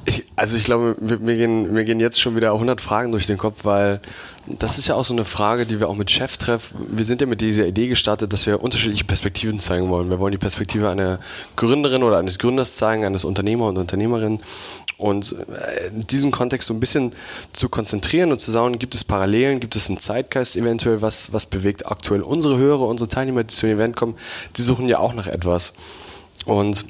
[0.07, 3.25] Ich, also ich glaube, wir, mir, gehen, mir gehen jetzt schon wieder 100 Fragen durch
[3.25, 4.01] den Kopf, weil
[4.45, 7.27] das ist ja auch so eine Frage, die wir auch mit Cheftreff, wir sind ja
[7.27, 10.11] mit dieser Idee gestartet, dass wir unterschiedliche Perspektiven zeigen wollen.
[10.11, 11.17] Wir wollen die Perspektive einer
[11.55, 14.41] Gründerin oder eines Gründers zeigen, eines Unternehmer und Unternehmerin
[14.97, 17.13] und äh, diesen Kontext so ein bisschen
[17.53, 21.45] zu konzentrieren und zu sagen, gibt es Parallelen, gibt es einen Zeitgeist eventuell, was, was
[21.45, 24.15] bewegt aktuell unsere Hörer, unsere Teilnehmer, die zu dem Event kommen,
[24.55, 25.73] die suchen ja auch nach etwas.
[26.45, 26.85] Und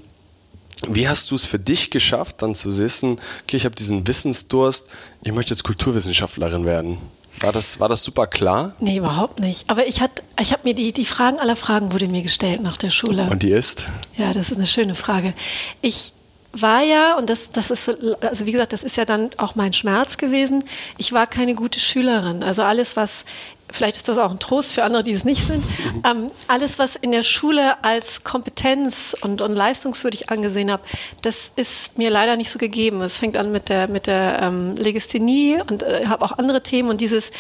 [0.88, 3.14] wie hast du es für dich geschafft, dann zu wissen,
[3.44, 4.88] okay, ich habe diesen Wissensdurst,
[5.24, 6.98] ich möchte jetzt Kulturwissenschaftlerin werden?
[7.42, 8.76] War das, war das super klar?
[8.80, 9.70] Nee, überhaupt nicht.
[9.70, 12.78] Aber ich, hat- ich habe mir die, die Fragen aller Fragen wurde mir gestellt nach
[12.78, 13.28] der Schule.
[13.30, 13.86] Und die ist?
[14.18, 15.34] Ja, das ist eine schöne Frage.
[15.82, 16.14] Ich
[16.62, 19.56] war ja, und das, das ist, so- also wie gesagt, das ist ja dann auch
[19.56, 20.64] mein Schmerz gewesen,
[20.98, 22.44] ich war keine gute Schülerin.
[22.44, 23.26] Also alles, was,
[23.72, 25.64] vielleicht ist das auch ein Trost für andere, die es nicht sind,
[26.10, 30.84] ähm, alles, was in der Schule als Kompetenz und, und leistungswürdig angesehen habe,
[31.22, 33.02] das ist mir leider nicht so gegeben.
[33.02, 36.90] Es fängt an mit der, mit der ähm, Legisthenie und äh, habe auch andere Themen
[36.90, 37.32] und dieses,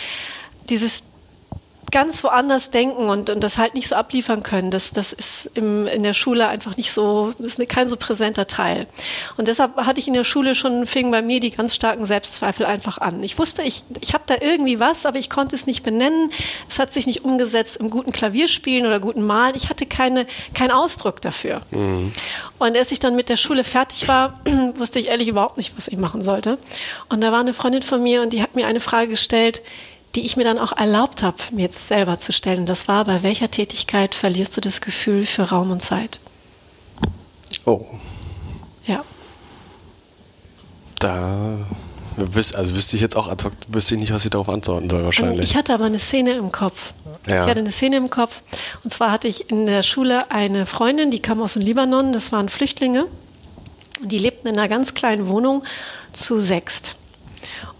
[0.69, 1.03] dieses
[1.91, 4.71] ganz woanders denken und, und das halt nicht so abliefern können.
[4.71, 8.87] Das, das ist im, in der Schule einfach nicht so, ist kein so präsenter Teil.
[9.37, 12.65] Und deshalb hatte ich in der Schule schon, fing bei mir die ganz starken Selbstzweifel
[12.65, 13.23] einfach an.
[13.23, 16.31] Ich wusste, ich, ich habe da irgendwie was, aber ich konnte es nicht benennen.
[16.69, 19.55] Es hat sich nicht umgesetzt im guten Klavierspielen oder guten Malen.
[19.55, 21.61] Ich hatte keine, keinen Ausdruck dafür.
[21.71, 22.11] Mhm.
[22.57, 24.39] Und als ich dann mit der Schule fertig war,
[24.75, 26.57] wusste ich ehrlich überhaupt nicht, was ich machen sollte.
[27.09, 29.61] Und da war eine Freundin von mir und die hat mir eine Frage gestellt,
[30.15, 32.65] die ich mir dann auch erlaubt habe, mir jetzt selber zu stellen.
[32.65, 36.19] Das war, bei welcher Tätigkeit verlierst du das Gefühl für Raum und Zeit?
[37.65, 37.85] Oh.
[38.85, 39.03] Ja.
[40.99, 41.57] Da
[42.17, 45.03] also wüsste ich jetzt auch ad hoc, wüsste ich nicht, was ich darauf antworten soll
[45.03, 45.49] wahrscheinlich.
[45.49, 46.93] Ich hatte aber eine Szene im Kopf.
[47.27, 47.35] Ja.
[47.35, 48.41] Ich hatte eine Szene im Kopf.
[48.83, 52.31] Und zwar hatte ich in der Schule eine Freundin, die kam aus dem Libanon, das
[52.31, 53.07] waren Flüchtlinge.
[54.01, 55.63] Und die lebten in einer ganz kleinen Wohnung
[56.13, 56.95] zu sechst.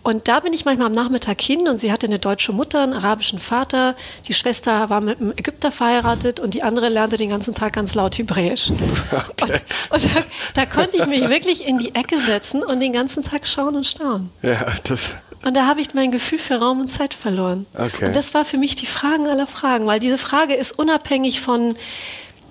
[0.06, 2.94] Und da bin ich manchmal am Nachmittag hin und sie hatte eine deutsche Mutter, einen
[2.94, 3.96] arabischen Vater.
[4.28, 7.96] Die Schwester war mit einem Ägypter verheiratet und die andere lernte den ganzen Tag ganz
[7.96, 8.72] laut Hebräisch.
[9.42, 9.62] Okay.
[9.90, 13.24] Und, und da, da, konnte ich mich wirklich in die Ecke setzen und den ganzen
[13.24, 14.30] Tag schauen und staunen.
[14.44, 15.16] Ja, das.
[15.44, 17.66] Und da habe ich mein Gefühl für Raum und Zeit verloren.
[17.74, 18.06] Okay.
[18.06, 21.76] Und das war für mich die Fragen aller Fragen, weil diese Frage ist unabhängig von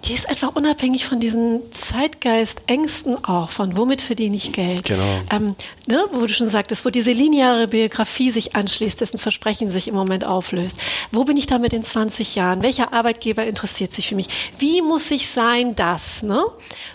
[0.05, 4.85] die ist einfach unabhängig von diesen Zeitgeist-Ängsten auch, von womit verdiene ich Geld.
[4.85, 5.23] Genau.
[5.31, 9.89] Ähm, ne, wo du schon sagtest, wo diese lineare Biografie sich anschließt, dessen Versprechen sich
[9.89, 10.79] im Moment auflöst.
[11.11, 12.63] Wo bin ich damit in 20 Jahren?
[12.63, 14.29] Welcher Arbeitgeber interessiert sich für mich?
[14.59, 16.23] Wie muss ich sein, das?
[16.23, 16.45] Ne?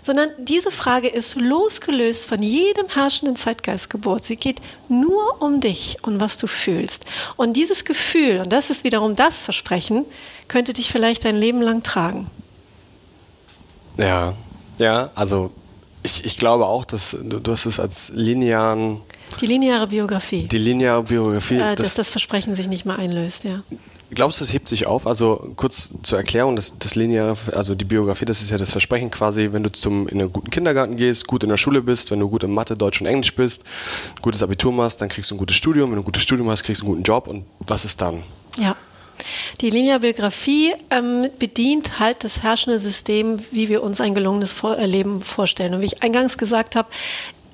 [0.03, 4.23] Sondern diese Frage ist losgelöst von jedem herrschenden Zeitgeistgeburt.
[4.23, 7.05] Sie geht nur um dich und was du fühlst.
[7.37, 10.05] Und dieses Gefühl, und das ist wiederum das Versprechen,
[10.47, 12.27] könnte dich vielleicht dein Leben lang tragen.
[13.99, 14.33] Ja,
[14.77, 15.51] ja, also
[16.03, 18.99] ich, ich glaube auch, dass du, du hast es als linearen.
[19.41, 20.43] Die lineare Biografie.
[20.43, 21.57] Die lineare Biografie.
[21.57, 23.61] Äh, dass das Versprechen sich nicht mehr einlöst, ja.
[24.11, 25.05] Glaubst du, es hebt sich auf?
[25.05, 29.11] Also kurz zur Erklärung, das, das lineare, also die Biografie, das ist ja das Versprechen
[29.11, 32.19] quasi, wenn du zum, in einen guten Kindergarten gehst, gut in der Schule bist, wenn
[32.19, 33.65] du gut in Mathe, Deutsch und Englisch bist,
[34.21, 36.63] gutes Abitur machst, dann kriegst du ein gutes Studium, wenn du ein gutes Studium hast,
[36.63, 38.23] kriegst du einen guten Job und was ist dann?
[38.57, 38.75] Ja.
[39.61, 45.21] Die Linearbiografie ähm, bedient halt das herrschende System, wie wir uns ein gelungenes äh, Leben
[45.21, 45.73] vorstellen.
[45.73, 46.89] Und wie ich eingangs gesagt habe,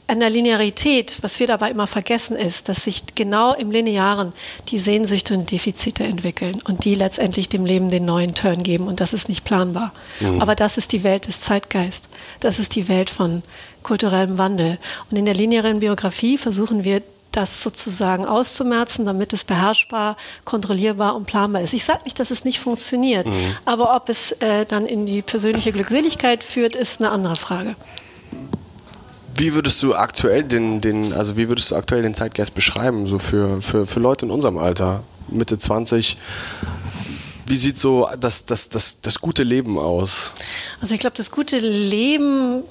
[0.08, 4.34] an der Linearität, was wir dabei immer vergessen, ist, dass sich genau im Linearen
[4.67, 8.86] die Sehnsüchte und Defizite entwickeln und die letztendlich dem Leben den neuen Turn geben.
[8.88, 9.93] Und das ist nicht planbar.
[10.19, 10.41] Mhm.
[10.41, 12.06] Aber das ist die Welt des Zeitgeist.
[12.39, 13.41] Das ist die Welt von
[13.82, 14.78] kulturellem Wandel.
[15.10, 17.01] Und in der linearen Biografie versuchen wir
[17.35, 21.73] das sozusagen auszumerzen, damit es beherrschbar, kontrollierbar und planbar ist.
[21.73, 23.33] Ich sage nicht, dass es nicht funktioniert, mhm.
[23.65, 27.75] aber ob es äh, dann in die persönliche Glückseligkeit führt, ist eine andere Frage.
[29.37, 33.19] Wie würdest du aktuell den, den, also wie würdest du aktuell den Zeitgeist beschreiben, so
[33.19, 36.17] für, für, für Leute in unserem Alter, Mitte 20?
[37.45, 40.31] Wie sieht so das, das, das, das gute Leben aus?
[40.81, 42.63] Also ich glaube, das gute Leben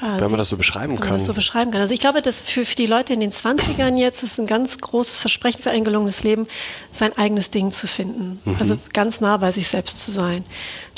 [0.00, 1.12] wenn man das so beschreiben kann.
[1.12, 1.80] das so beschreiben kann.
[1.80, 4.78] Also ich glaube, dass für, für die Leute in den 20ern jetzt ist ein ganz
[4.78, 6.46] großes Versprechen für ein gelungenes Leben,
[6.92, 8.40] sein eigenes Ding zu finden.
[8.44, 8.56] Mhm.
[8.58, 10.44] Also ganz nah bei sich selbst zu sein.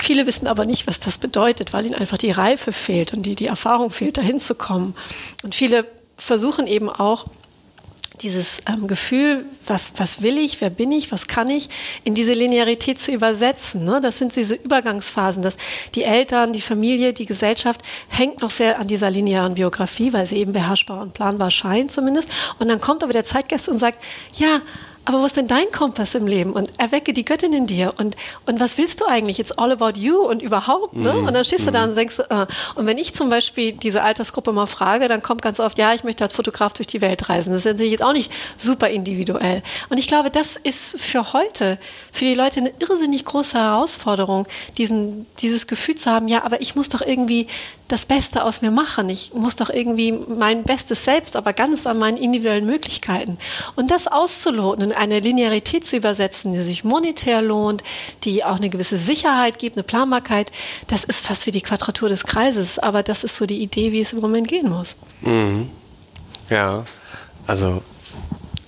[0.01, 3.35] Viele wissen aber nicht, was das bedeutet, weil ihnen einfach die Reife fehlt und die,
[3.35, 4.95] die Erfahrung fehlt, dahin zu kommen.
[5.43, 7.27] Und viele versuchen eben auch,
[8.21, 11.69] dieses ähm, Gefühl, was, was will ich, wer bin ich, was kann ich,
[12.05, 13.85] in diese Linearität zu übersetzen.
[13.85, 14.01] Ne?
[14.03, 15.57] Das sind diese Übergangsphasen, dass
[15.95, 20.37] die Eltern, die Familie, die Gesellschaft hängt noch sehr an dieser linearen Biografie, weil sie
[20.37, 22.29] eben beherrschbar und planbar scheint zumindest.
[22.59, 24.03] Und dann kommt aber der Zeitgeist und sagt,
[24.35, 24.61] ja,
[25.05, 26.53] aber wo ist denn dein Kompass im Leben?
[26.53, 27.95] Und erwecke die Göttin in dir.
[27.99, 29.39] Und, und was willst du eigentlich?
[29.39, 30.95] It's all about you und überhaupt.
[30.95, 31.13] Ne?
[31.13, 31.27] Mhm.
[31.27, 31.91] Und dann stehst du da mhm.
[31.91, 32.47] und denkst, äh.
[32.75, 36.05] und wenn ich zum Beispiel diese Altersgruppe mal frage, dann kommt ganz oft, ja, ich
[36.05, 37.53] möchte als Fotograf durch die Welt reisen.
[37.53, 39.63] Das ist natürlich jetzt auch nicht super individuell.
[39.89, 41.79] Und ich glaube, das ist für heute,
[42.13, 46.75] für die Leute eine irrsinnig große Herausforderung, diesen, dieses Gefühl zu haben, ja, aber ich
[46.75, 47.49] muss doch irgendwie
[47.91, 49.09] das Beste aus mir machen.
[49.09, 53.37] Ich muss doch irgendwie mein Bestes selbst, aber ganz an meinen individuellen Möglichkeiten.
[53.75, 57.83] Und das auszuloten und eine Linearität zu übersetzen, die sich monetär lohnt,
[58.25, 60.53] die auch eine gewisse Sicherheit gibt, eine Planbarkeit,
[60.87, 62.79] das ist fast wie die Quadratur des Kreises.
[62.79, 64.95] Aber das ist so die Idee, wie es im Moment gehen muss.
[65.23, 65.69] Mhm.
[66.49, 66.85] Ja,
[67.47, 67.83] also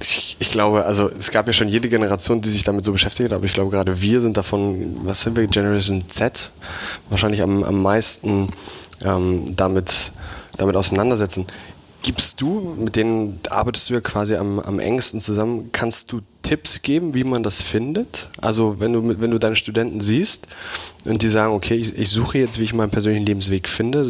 [0.01, 3.31] ich, ich, glaube, also es gab ja schon jede Generation, die sich damit so beschäftigt
[3.31, 6.51] hat, aber ich glaube gerade wir sind davon, was sind wir, Generation Z,
[7.09, 8.49] wahrscheinlich am, am meisten
[9.05, 10.13] ähm, damit,
[10.57, 11.47] damit auseinandersetzen.
[12.03, 16.83] Gibst du, mit denen arbeitest du ja quasi am, am engsten zusammen, kannst du Tipps
[16.83, 18.29] geben, wie man das findet?
[18.41, 20.49] Also wenn du, wenn du deine Studenten siehst
[21.05, 24.05] und die sagen, okay, ich, ich suche jetzt, wie ich meinen persönlichen Lebensweg finde,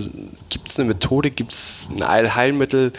[0.48, 2.94] gibt es eine Methode, gibt es ein Allheilmittel?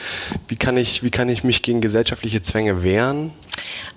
[0.48, 3.32] Wie kann, ich, wie kann ich mich gegen gesellschaftliche Zwänge wehren?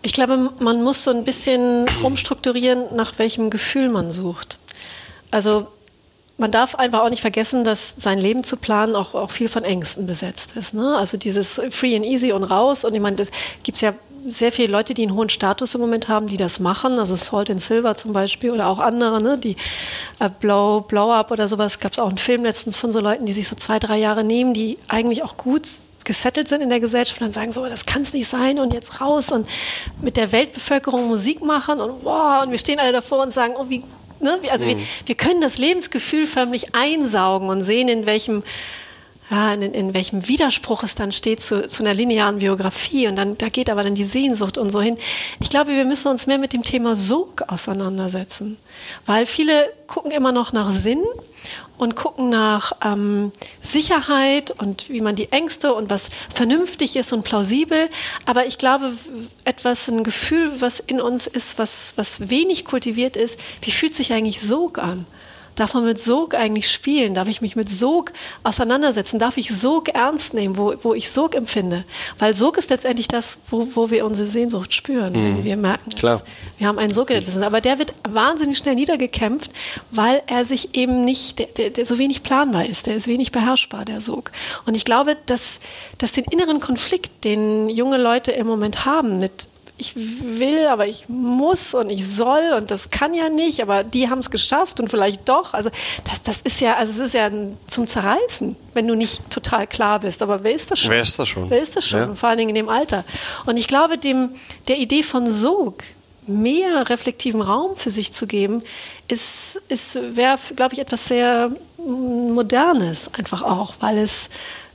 [0.00, 4.58] Ich glaube, man muss so ein bisschen umstrukturieren, nach welchem Gefühl man sucht.
[5.30, 5.66] Also
[6.38, 9.64] man darf einfach auch nicht vergessen, dass sein Leben zu planen auch, auch viel von
[9.64, 10.74] Ängsten besetzt ist.
[10.74, 10.96] Ne?
[10.96, 12.84] Also dieses Free and Easy und raus.
[12.84, 13.30] Und ich meine, das
[13.62, 13.94] gibt es ja
[14.28, 16.98] sehr viele Leute, die einen hohen Status im Moment haben, die das machen.
[16.98, 19.38] Also Salt and Silver zum Beispiel oder auch andere, ne?
[19.38, 19.56] die
[20.18, 21.78] äh, Blow, Blow Up oder sowas.
[21.78, 24.24] Gab es auch einen Film letztens von so Leuten, die sich so zwei, drei Jahre
[24.24, 25.62] nehmen, die eigentlich auch gut
[26.04, 28.72] gesettelt sind in der Gesellschaft und dann sagen so, das kann es nicht sein und
[28.72, 29.48] jetzt raus und
[30.00, 33.68] mit der Weltbevölkerung Musik machen und wow, und wir stehen alle davor und sagen, oh,
[33.68, 33.82] wie
[34.20, 34.38] Ne?
[34.50, 34.70] Also mhm.
[34.70, 38.42] wir, wir können das Lebensgefühl förmlich einsaugen und sehen, in welchem
[39.30, 43.08] ja, in, in, welchem Widerspruch es dann steht zu, zu einer linearen Biografie.
[43.08, 44.98] Und dann, da geht aber dann die Sehnsucht und so hin.
[45.40, 48.56] Ich glaube, wir müssen uns mehr mit dem Thema Sog auseinandersetzen.
[49.04, 51.02] Weil viele gucken immer noch nach Sinn
[51.78, 57.24] und gucken nach ähm, Sicherheit und wie man die Ängste und was vernünftig ist und
[57.24, 57.88] plausibel.
[58.24, 58.92] Aber ich glaube,
[59.44, 64.12] etwas, ein Gefühl, was in uns ist, was, was wenig kultiviert ist, wie fühlt sich
[64.12, 65.06] eigentlich Sog an?
[65.56, 67.14] Darf man mit Sog eigentlich spielen?
[67.14, 69.18] Darf ich mich mit Sog auseinandersetzen?
[69.18, 71.84] Darf ich Sog ernst nehmen, wo, wo ich Sog empfinde?
[72.18, 75.24] Weil Sog ist letztendlich das, wo, wo wir unsere Sehnsucht spüren, mhm.
[75.24, 76.22] wenn wir merken, Klar.
[76.58, 77.42] wir haben einen Sog sind.
[77.42, 79.50] Aber der wird wahnsinnig schnell niedergekämpft,
[79.90, 82.86] weil er sich eben nicht, der, der, der so wenig planbar ist.
[82.86, 84.32] Der ist wenig beherrschbar, der Sog.
[84.66, 85.60] Und ich glaube, dass,
[85.96, 91.08] dass den inneren Konflikt, den junge Leute im Moment haben mit ich will, aber ich
[91.08, 94.88] muss und ich soll und das kann ja nicht, aber die haben es geschafft und
[94.88, 95.52] vielleicht doch.
[95.52, 95.70] Also
[96.04, 97.30] das, das ist ja, also es ist ja
[97.66, 100.22] zum Zerreißen, wenn du nicht total klar bist.
[100.22, 100.92] Aber wer ist das schon?
[100.92, 101.50] Wer ist das schon?
[101.50, 102.00] Wer ist das schon?
[102.00, 102.14] Ja.
[102.14, 103.04] Vor allen Dingen in dem Alter.
[103.44, 104.30] Und ich glaube, dem,
[104.68, 105.84] der Idee von Sog
[106.26, 108.62] mehr reflektiven Raum für sich zu geben,
[109.08, 114.28] ist, ist wäre, glaube ich, etwas sehr Modernes einfach auch, weil es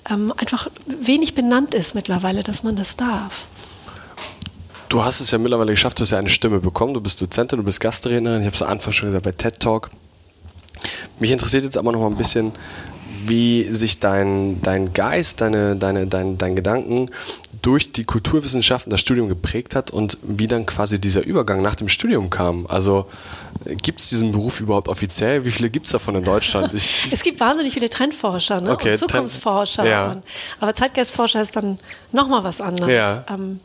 [0.09, 3.47] ähm, einfach wenig benannt ist mittlerweile, dass man das darf.
[4.91, 7.59] Du hast es ja mittlerweile geschafft, du hast ja eine Stimme bekommen, du bist Dozentin,
[7.59, 9.89] du bist Gastrednerin, ich habe es am Anfang schon gesagt, bei TED Talk.
[11.17, 12.51] Mich interessiert jetzt aber noch mal ein bisschen,
[13.25, 17.09] wie sich dein, dein Geist, deine, deine, dein, dein Gedanken
[17.61, 21.87] durch die Kulturwissenschaften das Studium geprägt hat und wie dann quasi dieser Übergang nach dem
[21.87, 22.67] Studium kam.
[22.67, 23.05] Also
[23.63, 25.45] gibt es diesen Beruf überhaupt offiziell?
[25.45, 26.73] Wie viele gibt es davon in Deutschland?
[26.73, 28.71] Ich es gibt wahnsinnig viele Trendforscher ne?
[28.71, 29.85] okay, und Zukunftsforscher.
[29.85, 30.21] Ja.
[30.59, 31.79] Aber Zeitgeistforscher ist dann
[32.11, 32.91] nochmal was anderes.
[32.91, 33.23] Ja.
[33.29, 33.61] Ähm,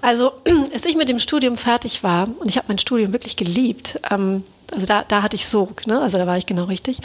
[0.00, 0.32] also,
[0.72, 4.42] als ich mit dem Studium fertig war, und ich habe mein Studium wirklich geliebt, ähm,
[4.72, 6.00] also da, da hatte ich Sog, ne?
[6.00, 6.98] also da war ich genau richtig.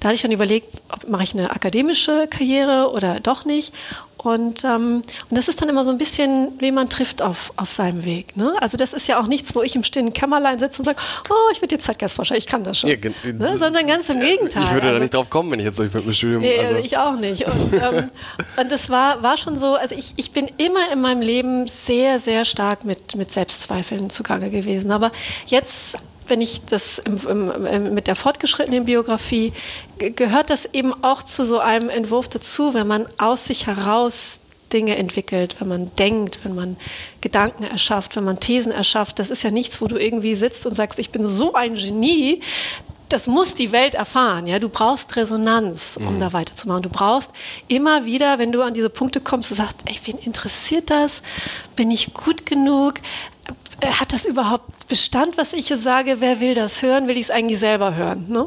[0.00, 0.68] Da hatte ich dann überlegt,
[1.08, 3.72] mache ich eine akademische Karriere oder doch nicht.
[4.22, 7.70] Und, ähm, und das ist dann immer so ein bisschen, wen man trifft auf, auf
[7.70, 8.36] seinem Weg.
[8.36, 8.54] Ne?
[8.60, 11.50] Also das ist ja auch nichts, wo ich im stillen Kämmerlein sitze und sage, oh,
[11.52, 12.90] ich werde jetzt Zeitgeistforscher, ich kann das schon.
[12.90, 13.58] Ja, ne?
[13.58, 14.62] Sondern ganz im Gegenteil.
[14.62, 16.42] Ich würde also, da nicht drauf kommen, wenn ich jetzt durch mit dem Studium...
[16.42, 16.76] Nee, also.
[16.76, 17.46] ich auch nicht.
[17.46, 18.10] Und, ähm,
[18.56, 22.20] und das war, war schon so, also ich, ich bin immer in meinem Leben sehr,
[22.20, 24.92] sehr stark mit, mit Selbstzweifeln zugange gewesen.
[24.92, 25.10] Aber
[25.46, 25.96] jetzt
[26.28, 29.52] wenn ich das im, im, mit der fortgeschrittenen Biografie,
[29.98, 34.40] gehört das eben auch zu so einem Entwurf dazu, wenn man aus sich heraus
[34.72, 36.76] Dinge entwickelt, wenn man denkt, wenn man
[37.20, 39.18] Gedanken erschafft, wenn man Thesen erschafft.
[39.18, 42.40] Das ist ja nichts, wo du irgendwie sitzt und sagst, ich bin so ein Genie.
[43.08, 44.46] Das muss die Welt erfahren.
[44.46, 46.20] Ja, du brauchst Resonanz, um mhm.
[46.20, 46.82] da weiterzumachen.
[46.82, 47.30] Du brauchst
[47.68, 51.20] immer wieder, wenn du an diese Punkte kommst, du sagst, ey, wen interessiert das?
[51.76, 52.94] Bin ich gut genug?
[53.80, 56.16] Äh, hat das überhaupt Bestand, was ich hier sage?
[56.20, 57.08] Wer will das hören?
[57.08, 58.26] Will ich es eigentlich selber hören?
[58.28, 58.46] Ne?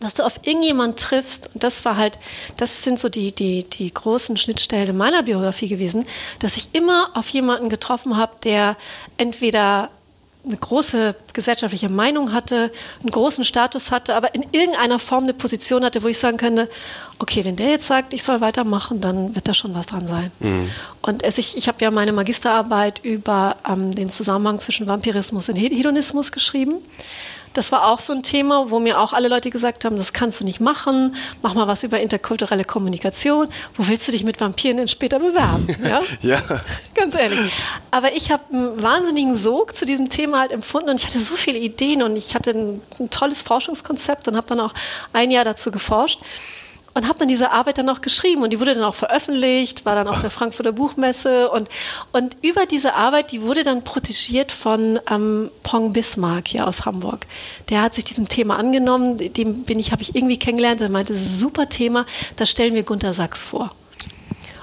[0.00, 2.18] Dass du auf irgendjemand triffst, und das war halt,
[2.56, 6.06] das sind so die, die, die großen Schnittstellen meiner Biografie gewesen,
[6.38, 8.76] dass ich immer auf jemanden getroffen habe, der
[9.16, 9.90] entweder
[10.48, 15.84] eine große gesellschaftliche Meinung hatte, einen großen Status hatte, aber in irgendeiner Form eine Position
[15.84, 16.68] hatte, wo ich sagen könnte,
[17.18, 20.30] okay, wenn der jetzt sagt, ich soll weitermachen, dann wird da schon was dran sein.
[20.40, 20.70] Mhm.
[21.02, 25.56] Und es, ich, ich habe ja meine Magisterarbeit über ähm, den Zusammenhang zwischen Vampirismus und
[25.56, 26.76] Hedonismus geschrieben.
[27.58, 30.40] Das war auch so ein Thema, wo mir auch alle Leute gesagt haben, das kannst
[30.40, 33.48] du nicht machen, mach mal was über interkulturelle Kommunikation.
[33.76, 35.66] Wo willst du dich mit Vampiren denn später bewerben?
[35.88, 36.40] Ja, ja.
[36.94, 37.38] ganz ehrlich.
[37.90, 41.34] Aber ich habe einen wahnsinnigen Sog zu diesem Thema halt empfunden und ich hatte so
[41.34, 44.74] viele Ideen und ich hatte ein, ein tolles Forschungskonzept und habe dann auch
[45.12, 46.20] ein Jahr dazu geforscht
[46.94, 49.94] und habe dann diese Arbeit dann noch geschrieben und die wurde dann auch veröffentlicht, war
[49.94, 51.68] dann auf der Frankfurter Buchmesse und,
[52.12, 57.26] und über diese Arbeit, die wurde dann protegiert von ähm, Pong Bismarck hier aus Hamburg.
[57.68, 61.12] Der hat sich diesem Thema angenommen, dem bin ich, habe ich irgendwie kennengelernt, der meinte,
[61.12, 63.72] das ist ein super Thema, das stellen wir Gunter Sachs vor.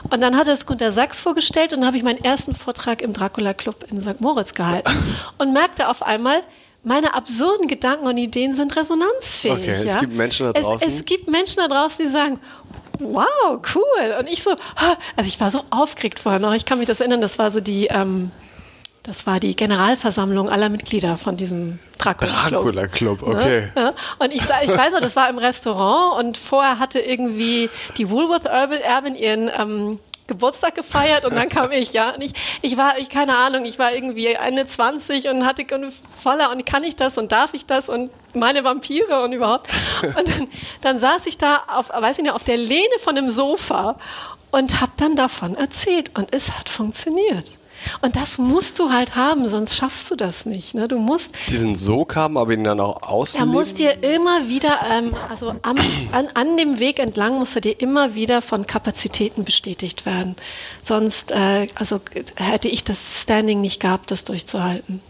[0.09, 3.01] Und dann hat er es Gunter Sachs vorgestellt und dann habe ich meinen ersten Vortrag
[3.01, 4.21] im Dracula Club in St.
[4.21, 4.91] Moritz gehalten
[5.37, 6.43] und merkte auf einmal,
[6.85, 9.53] meine absurden Gedanken und Ideen sind resonanzfähig.
[9.53, 9.93] Okay, ja?
[9.93, 10.87] es gibt Menschen da draußen.
[10.87, 12.39] Es, es, gibt Menschen da draußen, die sagen,
[12.99, 14.15] wow, cool.
[14.19, 14.51] Und ich so,
[15.15, 16.53] also ich war so aufgeregt vorher noch.
[16.53, 18.31] Ich kann mich das erinnern, das war so die, ähm,
[19.03, 22.61] Das war die Generalversammlung aller Mitglieder von diesem Dracula Club.
[22.63, 23.69] Dracula Club, okay.
[23.75, 23.93] Ja, ja.
[24.19, 28.45] Und ich, ich weiß noch, das war im Restaurant und vorher hatte irgendwie die Woolworth
[28.45, 32.11] Erbin ihren ähm, Geburtstag gefeiert und dann kam ich, ja.
[32.11, 35.65] Und ich, ich war, ich, keine Ahnung, ich war irgendwie Ende 20 und hatte
[36.19, 39.69] voller und kann ich das und darf ich das und meine Vampire und überhaupt.
[40.01, 40.47] Und dann,
[40.81, 43.97] dann saß ich da auf, weiß ich nicht, auf der Lehne von einem Sofa
[44.51, 47.51] und habe dann davon erzählt und es hat funktioniert.
[48.01, 50.73] Und das musst du halt haben, sonst schaffst du das nicht.
[50.73, 50.87] Ne?
[50.87, 53.49] Du musst diesen Sog haben, aber ihn dann auch ausleben.
[53.49, 55.77] Er muss dir immer wieder, ähm, also am,
[56.11, 60.35] an, an dem Weg entlang muss er dir immer wieder von Kapazitäten bestätigt werden.
[60.81, 61.99] Sonst, äh, also
[62.35, 65.01] hätte ich das Standing nicht gehabt, das durchzuhalten.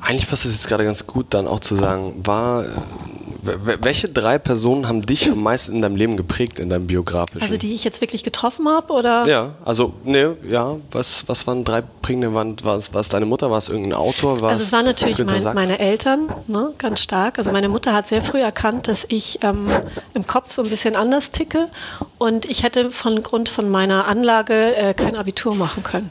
[0.00, 2.64] Eigentlich passt es jetzt gerade ganz gut, dann auch zu sagen, war
[3.42, 7.42] welche drei Personen haben dich am meisten in deinem Leben geprägt, in deinem biografischen?
[7.42, 9.26] Also die ich jetzt wirklich getroffen habe, oder?
[9.26, 10.76] Ja, also ne, ja.
[10.90, 12.34] Was, was waren drei prägende?
[12.34, 13.50] War es, war es deine Mutter?
[13.50, 14.40] War es irgendein Autor?
[14.40, 17.38] War also es waren natürlich mein, meine Eltern, ne, ganz stark.
[17.38, 19.68] Also meine Mutter hat sehr früh erkannt, dass ich ähm,
[20.14, 21.68] im Kopf so ein bisschen anders ticke
[22.18, 26.10] und ich hätte von Grund von meiner Anlage äh, kein Abitur machen können.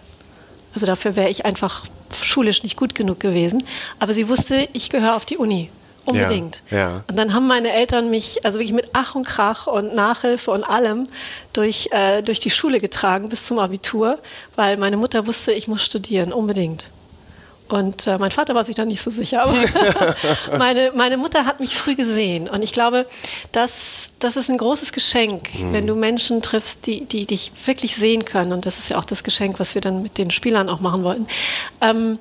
[0.74, 1.86] Also dafür wäre ich einfach
[2.22, 3.63] schulisch nicht gut genug gewesen.
[4.00, 5.70] Aber sie wusste, ich gehöre auf die Uni.
[6.08, 6.62] Unbedingt.
[6.72, 7.04] Ja, ja.
[7.08, 10.63] Und dann haben meine Eltern mich also wirklich mit Ach und Krach und Nachhilfe und
[10.63, 11.08] allem
[11.54, 14.20] durch, äh, durch die Schule getragen bis zum Abitur,
[14.56, 16.89] weil meine Mutter wusste, ich muss studieren, unbedingt.
[17.70, 19.56] Und äh, mein Vater war sich da nicht so sicher, aber
[20.58, 22.48] meine, meine Mutter hat mich früh gesehen.
[22.48, 23.06] Und ich glaube,
[23.52, 25.74] das, das ist ein großes Geschenk, mhm.
[25.74, 28.54] wenn du Menschen triffst, die, die dich wirklich sehen können.
[28.54, 31.04] Und das ist ja auch das Geschenk, was wir dann mit den Spielern auch machen
[31.04, 31.28] wollten.
[31.82, 32.20] Ähm,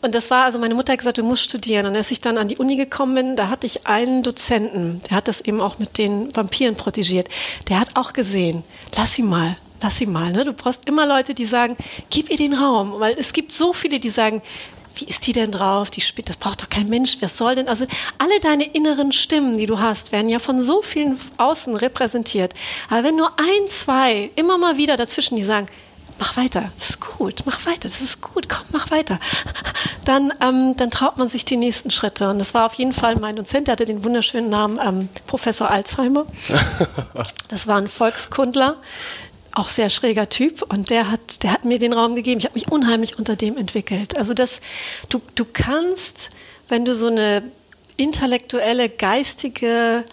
[0.00, 1.86] und das war, also meine Mutter hat gesagt, du musst studieren.
[1.86, 5.16] Und als ich dann an die Uni gekommen bin, da hatte ich einen Dozenten, der
[5.16, 7.28] hat das eben auch mit den Vampiren protegiert.
[7.68, 8.62] Der hat auch gesehen,
[8.96, 10.30] lass ihn mal, lass ihn mal.
[10.30, 10.44] Ne?
[10.44, 11.76] Du brauchst immer Leute, die sagen,
[12.10, 13.00] gib ihr den Raum.
[13.00, 14.40] Weil es gibt so viele, die sagen,
[14.94, 15.90] wie ist die denn drauf?
[15.90, 17.16] Die spielt, das braucht doch kein Mensch.
[17.20, 17.68] Wer soll denn?
[17.68, 17.84] Also
[18.18, 22.54] alle deine inneren Stimmen, die du hast, werden ja von so vielen außen repräsentiert.
[22.88, 25.66] Aber wenn nur ein, zwei immer mal wieder dazwischen, die sagen,
[26.18, 29.18] mach weiter, das ist gut, mach weiter, das ist gut, komm, mach weiter.
[30.04, 32.30] Dann, ähm, dann traut man sich die nächsten Schritte.
[32.30, 35.70] Und das war auf jeden Fall mein Dozent, der hatte den wunderschönen Namen ähm, Professor
[35.70, 36.26] Alzheimer.
[37.48, 38.76] Das war ein Volkskundler,
[39.52, 42.38] auch sehr schräger Typ und der hat, der hat mir den Raum gegeben.
[42.38, 44.16] Ich habe mich unheimlich unter dem entwickelt.
[44.16, 44.60] Also das,
[45.08, 46.30] du, du kannst,
[46.68, 47.42] wenn du so eine
[47.96, 50.04] intellektuelle, geistige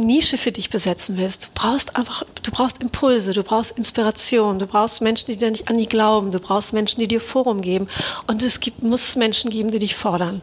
[0.00, 4.66] Nische für dich besetzen willst, du brauchst einfach, du brauchst Impulse, du brauchst Inspiration, du
[4.66, 7.88] brauchst Menschen, die dir nicht an die glauben, du brauchst Menschen, die dir Forum geben
[8.26, 10.42] und es gibt, muss Menschen geben, die dich fordern.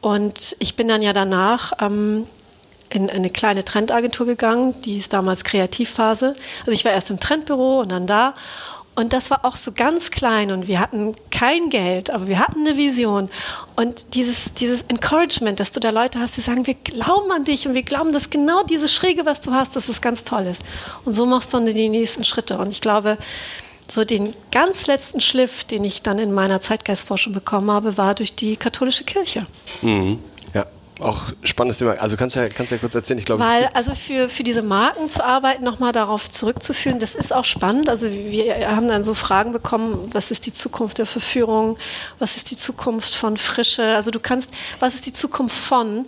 [0.00, 2.26] Und ich bin dann ja danach ähm,
[2.90, 6.34] in eine kleine Trendagentur gegangen, die ist damals Kreativphase.
[6.60, 8.34] Also ich war erst im Trendbüro und dann da
[8.98, 12.66] und das war auch so ganz klein und wir hatten kein Geld, aber wir hatten
[12.66, 13.30] eine Vision.
[13.76, 17.68] Und dieses, dieses Encouragement, dass du da Leute hast, die sagen, wir glauben an dich
[17.68, 20.64] und wir glauben, dass genau diese Schräge, was du hast, dass es ganz toll ist.
[21.04, 22.58] Und so machst du dann die nächsten Schritte.
[22.58, 23.18] Und ich glaube,
[23.86, 28.34] so den ganz letzten Schliff, den ich dann in meiner Zeitgeistforschung bekommen habe, war durch
[28.34, 29.46] die katholische Kirche.
[29.80, 30.18] Mhm.
[31.00, 31.92] Auch spannendes Thema.
[31.92, 33.18] Also kannst du ja, kannst ja kurz erzählen.
[33.18, 37.32] Ich glaube, Weil also für, für diese Marken zu arbeiten, nochmal darauf zurückzuführen, das ist
[37.32, 37.88] auch spannend.
[37.88, 41.78] Also wir haben dann so Fragen bekommen, was ist die Zukunft der Verführung,
[42.18, 43.84] was ist die Zukunft von Frische.
[43.94, 46.06] Also du kannst, was ist die Zukunft von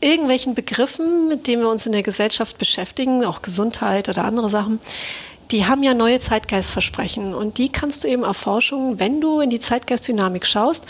[0.00, 4.78] irgendwelchen Begriffen, mit denen wir uns in der Gesellschaft beschäftigen, auch Gesundheit oder andere Sachen
[5.50, 9.60] die haben ja neue Zeitgeistversprechen und die kannst du eben erforschen, wenn du in die
[9.60, 10.86] Zeitgeistdynamik schaust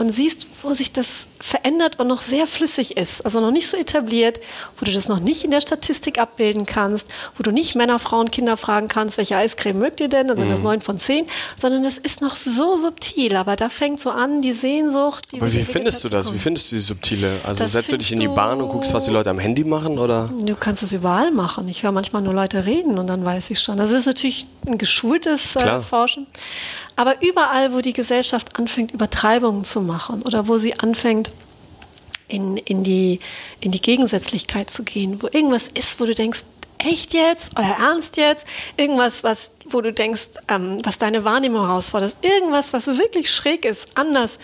[0.00, 3.76] und siehst, wo sich das verändert und noch sehr flüssig ist, also noch nicht so
[3.76, 4.40] etabliert,
[4.78, 8.30] wo du das noch nicht in der Statistik abbilden kannst, wo du nicht Männer, Frauen,
[8.30, 10.52] Kinder fragen kannst, welche Eiscreme mögt ihr denn, dann sind mhm.
[10.52, 11.26] das neun von zehn,
[11.60, 15.32] sondern es ist noch so subtil, aber da fängt so an, die Sehnsucht.
[15.32, 16.32] Die aber wie findest du das?
[16.32, 17.32] Wie findest du die subtile?
[17.44, 19.64] Also das setzt du dich in die Bahn und guckst, was die Leute am Handy
[19.64, 20.30] machen, oder?
[20.40, 21.68] Du kannst es überall machen.
[21.68, 23.78] Ich höre manchmal nur Leute reden und dann weiß ich schon.
[23.78, 26.26] Das ist natürlich ein geschultes äh, Forschen.
[26.98, 31.30] Aber überall, wo die Gesellschaft anfängt, Übertreibungen zu machen oder wo sie anfängt,
[32.26, 33.20] in, in, die,
[33.60, 36.42] in die Gegensätzlichkeit zu gehen, wo irgendwas ist, wo du denkst,
[36.78, 37.52] echt jetzt?
[37.56, 38.44] Oder ernst jetzt,
[38.76, 43.96] irgendwas, was, wo du denkst, ähm, was deine Wahrnehmung herausfordert, irgendwas, was wirklich schräg ist,
[43.96, 44.40] anders,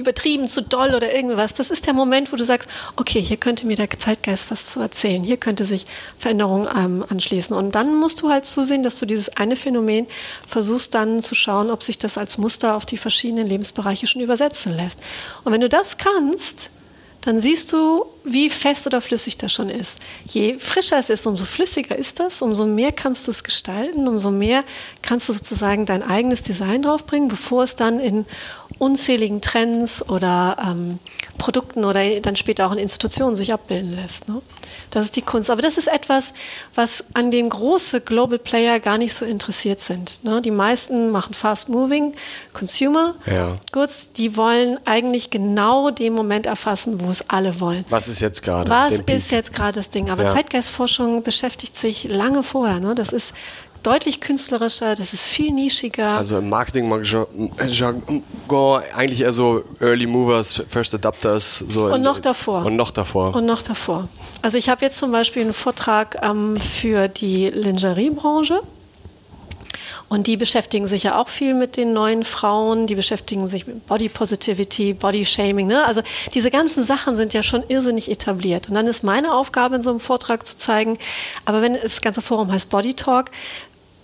[0.00, 1.54] übertrieben, zu doll oder irgendwas.
[1.54, 4.80] Das ist der Moment, wo du sagst, okay, hier könnte mir der Zeitgeist was zu
[4.80, 5.84] erzählen, hier könnte sich
[6.18, 7.56] Veränderung ähm, anschließen.
[7.56, 10.06] Und dann musst du halt zusehen, dass du dieses eine Phänomen
[10.48, 14.76] versuchst dann zu schauen, ob sich das als Muster auf die verschiedenen Lebensbereiche schon übersetzen
[14.76, 15.00] lässt.
[15.44, 16.70] Und wenn du das kannst,
[17.22, 19.98] dann siehst du, wie fest oder flüssig das schon ist.
[20.26, 24.30] Je frischer es ist, umso flüssiger ist das, umso mehr kannst du es gestalten, umso
[24.30, 24.64] mehr
[25.02, 28.24] kannst du sozusagen dein eigenes Design draufbringen, bevor es dann in
[28.78, 30.98] unzähligen Trends oder ähm,
[31.38, 34.28] Produkten oder dann später auch in Institutionen sich abbilden lässt.
[34.28, 34.42] Ne?
[34.90, 35.50] Das ist die Kunst.
[35.50, 36.32] Aber das ist etwas,
[36.74, 40.22] was an dem große Global Player gar nicht so interessiert sind.
[40.22, 40.42] Ne?
[40.42, 42.14] Die meisten machen Fast Moving
[42.52, 43.56] Consumer Ja.
[43.72, 44.12] Goods.
[44.12, 47.84] Die wollen eigentlich genau den Moment erfassen, wo es alle wollen.
[47.88, 48.70] Was ist jetzt gerade?
[48.70, 50.10] Was ist jetzt gerade das Ding?
[50.10, 50.30] Aber Ja.
[50.32, 52.80] Zeitgeistforschung beschäftigt sich lange vorher.
[52.80, 52.94] Ne?
[52.94, 53.32] Das ist
[53.82, 56.08] deutlich künstlerischer, das ist viel nischiger.
[56.18, 58.22] Also im Marketing-Jargon
[58.94, 61.64] eigentlich eher so Early Movers, First Adapters.
[61.68, 62.64] So Und in- noch davor.
[62.64, 63.34] Und noch davor.
[63.34, 64.08] Und noch davor.
[64.42, 68.60] Also ich habe jetzt zum Beispiel einen Vortrag ähm, für die Lingeriebranche.
[70.08, 73.86] Und die beschäftigen sich ja auch viel mit den neuen Frauen, die beschäftigen sich mit
[73.86, 75.68] Body Positivity, Body Shaming.
[75.68, 75.84] Ne?
[75.84, 76.02] Also
[76.34, 78.68] diese ganzen Sachen sind ja schon irrsinnig etabliert.
[78.68, 80.98] Und dann ist meine Aufgabe in so einem Vortrag zu zeigen,
[81.44, 83.26] aber wenn das ganze Forum heißt Body Talk,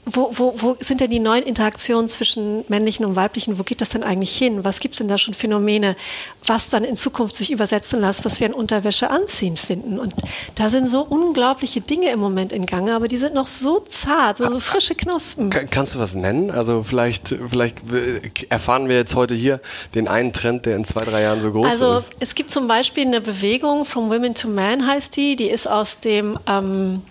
[0.09, 3.59] wo, wo, wo sind denn die neuen Interaktionen zwischen männlichen und weiblichen?
[3.59, 4.65] Wo geht das denn eigentlich hin?
[4.65, 5.97] Was gibt es denn da schon Phänomene,
[6.45, 9.99] was dann in Zukunft sich übersetzen lässt, was wir in Unterwäsche anziehen finden?
[9.99, 10.15] Und
[10.55, 14.39] da sind so unglaubliche Dinge im Moment in Gange, aber die sind noch so zart,
[14.39, 15.51] so, so frische Knospen.
[15.51, 16.53] Ka- Kannst du was nennen?
[16.53, 19.61] Also vielleicht, vielleicht äh, erfahren wir jetzt heute hier
[19.97, 22.13] den einen Trend, der in zwei, drei Jahren so groß Also ist.
[22.21, 25.99] es gibt zum Beispiel eine Bewegung, From Women to Man heißt die, die ist aus,
[25.99, 27.03] dem, ähm,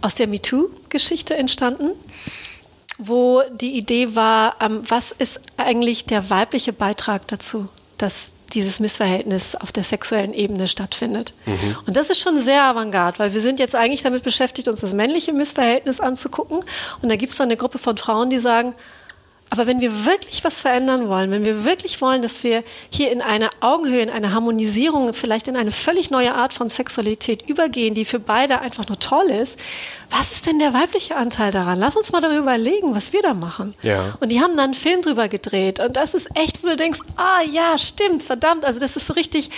[0.00, 1.90] aus der MeToo-Geschichte entstanden,
[2.98, 7.68] wo die Idee war, ähm, was ist eigentlich der weibliche Beitrag dazu,
[7.98, 11.32] dass dieses Missverhältnis auf der sexuellen Ebene stattfindet.
[11.86, 14.92] Und das ist schon sehr avantgarde, weil wir sind jetzt eigentlich damit beschäftigt, uns das
[14.92, 16.60] männliche Missverhältnis anzugucken.
[17.00, 18.74] Und da gibt es dann eine Gruppe von Frauen, die sagen,
[19.52, 23.20] aber wenn wir wirklich was verändern wollen, wenn wir wirklich wollen, dass wir hier in
[23.20, 28.06] eine Augenhöhe, in eine Harmonisierung, vielleicht in eine völlig neue Art von Sexualität übergehen, die
[28.06, 29.58] für beide einfach nur toll ist,
[30.18, 31.78] was ist denn der weibliche Anteil daran?
[31.78, 33.74] Lass uns mal darüber überlegen, was wir da machen.
[33.82, 34.16] Ja.
[34.20, 35.80] Und die haben dann einen Film drüber gedreht.
[35.80, 38.64] Und das ist echt, wo du denkst, ah ja, stimmt, verdammt.
[38.64, 39.50] Also das ist so richtig.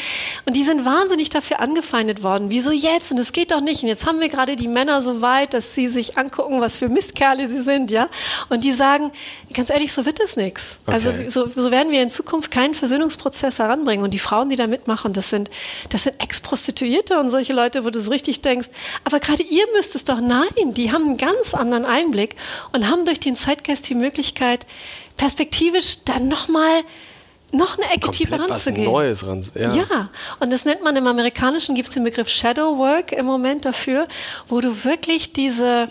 [0.46, 2.50] Und die sind wahnsinnig dafür angefeindet worden.
[2.50, 3.10] Wieso jetzt?
[3.10, 3.82] Und es geht doch nicht.
[3.82, 6.88] Und jetzt haben wir gerade die Männer so weit, dass sie sich angucken, was für
[6.88, 8.08] Mistkerle sie sind, ja.
[8.48, 9.10] Und die sagen,
[9.52, 10.78] ganz ehrlich, so wird es nichts.
[10.86, 11.28] Also Okay.
[11.28, 14.04] so, so werden wir in Zukunft keinen Versöhnungsprozess heranbringen.
[14.04, 15.50] Und die Frauen, die da mitmachen, das sind,
[15.90, 18.68] das sind Ex-Prostituierte und solche Leute, wo du so richtig denkst,
[19.04, 20.20] aber gerade ihr müsst es doch,
[20.56, 22.36] nein, die haben einen ganz anderen Einblick
[22.72, 24.66] und haben durch den Zeitgeist die Möglichkeit,
[25.16, 26.82] perspektivisch dann nochmal
[27.52, 28.90] noch eine Ecke tiefer Komplett was ranzugehen.
[28.90, 29.44] Neues ran.
[29.54, 29.72] Ja.
[29.74, 33.64] Ja, und das nennt man im Amerikanischen, gibt es den Begriff Shadow Work im Moment
[33.64, 34.08] dafür,
[34.48, 35.88] wo du wirklich diese,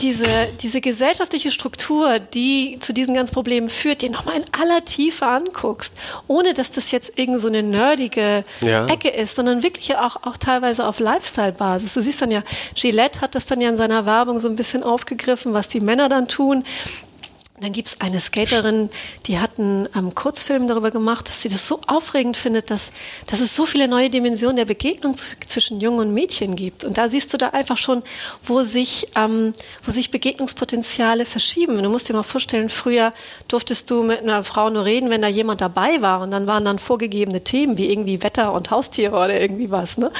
[0.00, 5.26] diese, diese gesellschaftliche Struktur, die zu diesen ganzen Problemen führt, dir nochmal in aller Tiefe
[5.26, 5.94] anguckst,
[6.28, 8.86] ohne dass das jetzt irgend so eine nerdige Ja.
[8.86, 11.94] Ecke ist, sondern wirklich auch, auch teilweise auf Lifestyle-Basis.
[11.94, 12.42] Du siehst dann ja,
[12.74, 16.08] Gillette hat das dann ja in seiner Werbung so ein bisschen aufgegriffen, was die Männer
[16.08, 16.64] dann tun.
[17.60, 18.90] Dann gibt es eine Skaterin,
[19.26, 22.92] die hat einen ähm, Kurzfilm darüber gemacht, dass sie das so aufregend findet, dass,
[23.26, 26.84] dass es so viele neue Dimensionen der Begegnung zwischen Jungen und Mädchen gibt.
[26.84, 28.02] Und da siehst du da einfach schon,
[28.42, 29.54] wo sich, ähm,
[29.84, 31.82] wo sich Begegnungspotenziale verschieben.
[31.82, 33.14] Du musst dir mal vorstellen, früher
[33.48, 36.20] durftest du mit einer Frau nur reden, wenn da jemand dabei war.
[36.20, 39.96] Und dann waren dann vorgegebene Themen wie irgendwie Wetter und Haustiere oder irgendwie was.
[39.96, 40.12] Ne?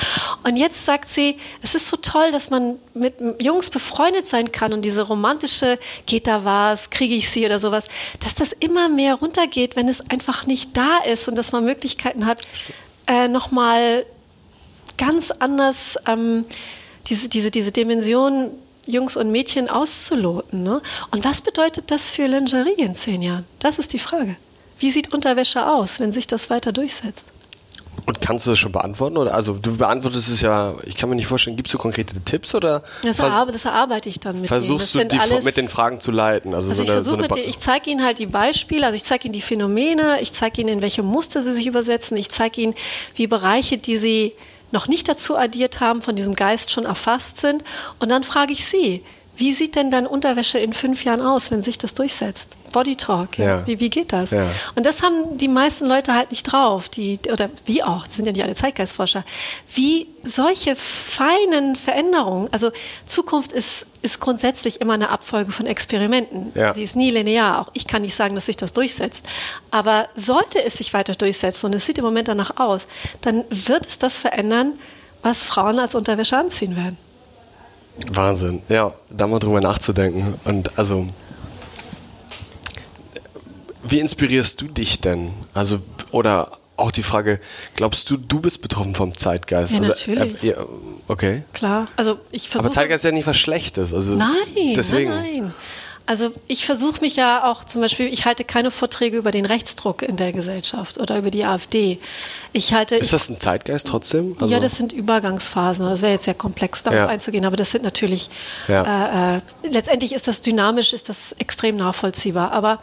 [0.42, 4.72] Und jetzt sagt sie, es ist so toll, dass man mit Jungs befreundet sein kann
[4.72, 7.84] und diese romantische, geht da was, kriege ich sie oder sowas,
[8.20, 12.26] dass das immer mehr runtergeht, wenn es einfach nicht da ist und dass man Möglichkeiten
[12.26, 12.42] hat,
[13.06, 14.04] äh, nochmal
[14.96, 16.44] ganz anders ähm,
[17.08, 18.50] diese, diese, diese Dimension
[18.86, 20.62] Jungs und Mädchen auszuloten.
[20.62, 20.80] Ne?
[21.10, 23.44] Und was bedeutet das für Lingerie in zehn Jahren?
[23.58, 24.36] Das ist die Frage.
[24.78, 27.26] Wie sieht Unterwäsche aus, wenn sich das weiter durchsetzt?
[28.04, 29.16] Und kannst du das schon beantworten?
[29.16, 29.34] Oder?
[29.34, 32.82] Also du beantwortest es ja, ich kann mir nicht vorstellen, gibst du konkrete Tipps oder
[33.02, 35.08] Das, erarbe, das erarbeite ich dann mit versuchst denen.
[35.08, 36.54] du die alles, mit den Fragen zu leiten?
[36.54, 38.86] Also, Also so ich eine, versuche so eine denen, ich zeige ihnen halt die Beispiele,
[38.86, 42.16] also ich zeige ihnen die Phänomene, ich zeige ihnen, in welche Muster sie sich übersetzen,
[42.16, 42.74] ich zeige ihnen,
[43.14, 44.32] wie Bereiche, die sie
[44.72, 47.64] noch nicht dazu addiert haben, von diesem Geist schon erfasst sind.
[48.00, 49.02] Und dann frage ich sie,
[49.36, 52.55] wie sieht denn dann Unterwäsche in fünf Jahren aus, wenn sich das durchsetzt?
[52.72, 53.46] Body Talk, ja.
[53.46, 53.66] Ja.
[53.66, 54.30] Wie, wie geht das?
[54.30, 54.46] Ja.
[54.74, 58.26] Und das haben die meisten Leute halt nicht drauf, die, oder wie auch, das sind
[58.26, 59.24] ja nicht alle Zeitgeistforscher,
[59.74, 62.70] wie solche feinen Veränderungen, also
[63.06, 66.52] Zukunft ist, ist grundsätzlich immer eine Abfolge von Experimenten.
[66.54, 66.74] Ja.
[66.74, 67.60] Sie ist nie linear.
[67.60, 69.26] Auch ich kann nicht sagen, dass sich das durchsetzt.
[69.70, 72.86] Aber sollte es sich weiter durchsetzen, und es sieht im Moment danach aus,
[73.22, 74.74] dann wird es das verändern,
[75.22, 76.98] was Frauen als Unterwäsche anziehen werden.
[78.12, 78.62] Wahnsinn.
[78.68, 80.34] Ja, da mal drüber nachzudenken.
[80.44, 81.06] Und also,
[83.88, 85.30] wie inspirierst du dich denn?
[85.54, 85.80] Also,
[86.10, 87.40] oder auch die Frage,
[87.74, 89.72] glaubst du, du bist betroffen vom Zeitgeist?
[89.72, 90.42] Ja, also, natürlich.
[90.44, 90.54] Äh,
[91.08, 91.42] okay.
[91.54, 91.88] Klar.
[91.96, 92.66] Also ich versuche.
[92.68, 93.94] Aber Zeitgeist ist ja nicht was Schlechtes.
[93.94, 95.10] Also Nein, deswegen.
[95.10, 95.54] nein, nein.
[96.08, 100.02] Also ich versuche mich ja auch zum Beispiel, ich halte keine Vorträge über den Rechtsdruck
[100.02, 101.98] in der Gesellschaft oder über die AfD.
[102.52, 102.94] Ich halte.
[102.94, 104.36] Ist das ein Zeitgeist trotzdem?
[104.38, 105.84] Also, ja, das sind Übergangsphasen.
[105.84, 107.06] Das wäre jetzt sehr komplex, darauf Ja.
[107.08, 108.28] einzugehen, aber das sind natürlich,
[108.68, 109.34] Ja.
[109.34, 112.52] äh, äh, letztendlich ist das dynamisch, ist das extrem nachvollziehbar.
[112.52, 112.80] Aber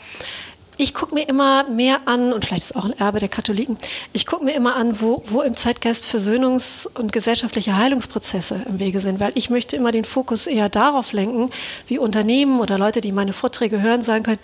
[0.78, 3.78] ich gucke mir immer mehr an, und vielleicht ist es auch ein Erbe der Katholiken,
[4.12, 9.00] ich gucke mir immer an, wo, wo im Zeitgeist Versöhnungs- und gesellschaftliche Heilungsprozesse im Wege
[9.00, 11.50] sind, weil ich möchte immer den Fokus eher darauf lenken,
[11.88, 14.40] wie Unternehmen oder Leute, die meine Vorträge hören, sagen können,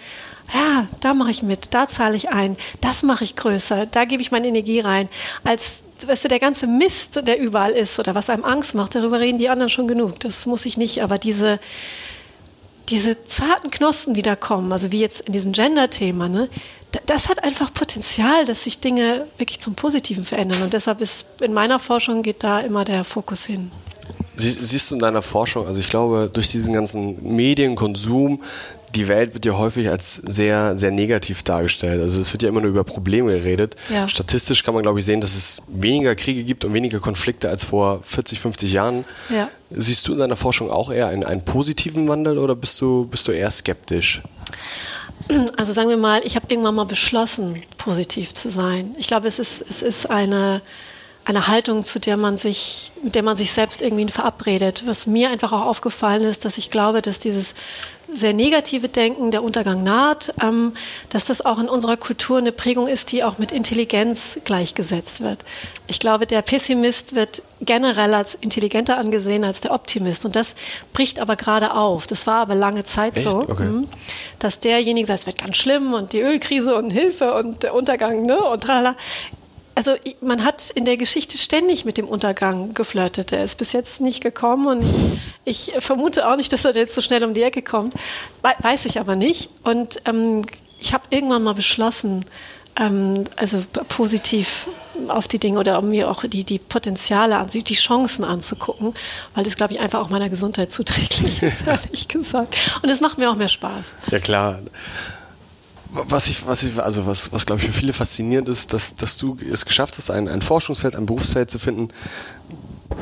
[0.53, 4.21] ja, da mache ich mit, da zahle ich ein, das mache ich größer, da gebe
[4.21, 5.09] ich meine Energie rein,
[5.43, 9.19] als weißt du, der ganze Mist, der überall ist oder was einem Angst macht, darüber
[9.19, 10.19] reden die anderen schon genug.
[10.21, 11.59] Das muss ich nicht, aber diese,
[12.90, 16.50] diese zarten Knospen wiederkommen, also wie jetzt in diesem Gender-Thema, ne,
[16.92, 20.62] da- das hat einfach Potenzial, dass sich Dinge wirklich zum Positiven verändern.
[20.64, 23.72] Und deshalb ist in meiner Forschung geht da immer der Fokus hin.
[24.36, 28.42] Sie, siehst du in deiner Forschung, also ich glaube, durch diesen ganzen Medienkonsum,
[28.96, 32.02] die Welt wird ja häufig als sehr, sehr negativ dargestellt.
[32.02, 33.76] Also es wird ja immer nur über Probleme geredet.
[33.90, 34.08] Ja.
[34.08, 37.64] Statistisch kann man, glaube ich, sehen, dass es weniger Kriege gibt und weniger Konflikte als
[37.64, 39.06] vor 40, 50 Jahren.
[39.30, 39.50] Ja.
[39.72, 43.28] Siehst du in deiner Forschung auch eher einen, einen positiven Wandel oder bist du, bist
[43.28, 44.22] du eher skeptisch?
[45.58, 48.96] Also sagen wir mal, ich habe irgendwann mal beschlossen, positiv zu sein.
[48.98, 50.62] Ich glaube, es ist, es ist eine,
[51.26, 54.84] eine Haltung, zu der man sich, mit der man sich selbst irgendwie verabredet.
[54.86, 57.54] Was mir einfach auch aufgefallen ist, dass ich glaube, dass dieses
[58.14, 60.74] sehr negative Denken, der Untergang naht, ähm,
[61.10, 65.39] dass das auch in unserer Kultur eine Prägung ist, die auch mit Intelligenz gleichgesetzt wird.
[65.88, 70.26] Ich glaube, der Pessimist wird generell als intelligenter angesehen als der Optimist.
[70.26, 70.55] Und das
[70.93, 72.07] bricht aber gerade auf.
[72.07, 73.26] Das war aber lange Zeit Echt?
[73.26, 73.39] so.
[73.39, 73.64] Okay.
[73.64, 73.88] Mhm
[74.39, 78.26] dass derjenige sagt, es wird ganz schlimm und die Ölkrise und Hilfe und der Untergang,
[78.26, 78.41] ne?
[78.41, 78.95] Und tralala.
[79.76, 83.32] Also man hat in der Geschichte ständig mit dem Untergang geflirtet.
[83.32, 84.84] Der ist bis jetzt nicht gekommen und
[85.45, 87.93] ich vermute auch nicht, dass er jetzt so schnell um die Ecke kommt.
[88.41, 89.49] We weiß ich aber nicht.
[89.63, 90.43] Und ähm,
[90.80, 92.26] ich habe irgendwann mal beschlossen,
[92.78, 94.67] ähm, also positiv
[95.07, 98.93] auf die Dinge oder um mir auch die, die Potenziale, die Chancen anzugucken,
[99.34, 102.55] weil das, glaube ich, einfach auch meiner Gesundheit zuträglich ist, ehrlich gesagt.
[102.82, 103.95] Und es macht mir auch mehr Spaß.
[104.11, 104.59] Ja klar.
[105.92, 109.18] Was ich, was ich, also was, was glaube ich für viele faszinierend ist, dass, dass
[109.18, 111.90] du es geschafft hast, ein, ein Forschungsfeld, ein Berufsfeld zu finden,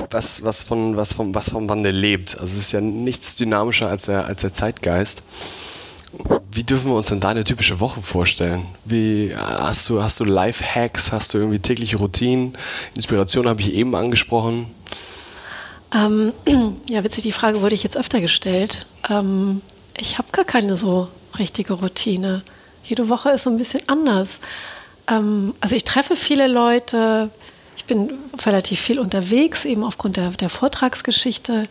[0.10, 2.38] was, was, von, was, vom, was vom Wandel lebt.
[2.40, 5.24] Also es ist ja nichts dynamischer als der, als der Zeitgeist.
[6.52, 8.66] Wie dürfen wir uns denn deine typische Woche vorstellen?
[8.86, 12.58] Wie hast du, hast du Life-Hacks, hast du irgendwie tägliche Routinen?
[12.96, 14.68] Inspiration habe ich eben angesprochen.
[15.94, 16.34] Ähm,
[16.88, 18.88] ja, witzig, die Frage wurde ich jetzt öfter gestellt.
[19.10, 19.62] Ähm,
[19.98, 22.42] ich habe gar keine so richtige Routine.
[22.88, 24.40] Jede Woche ist so ein bisschen anders.
[25.08, 27.30] Ähm, also ich treffe viele Leute,
[27.76, 28.12] ich bin
[28.46, 31.68] relativ viel unterwegs, eben aufgrund der, der Vortragsgeschichte.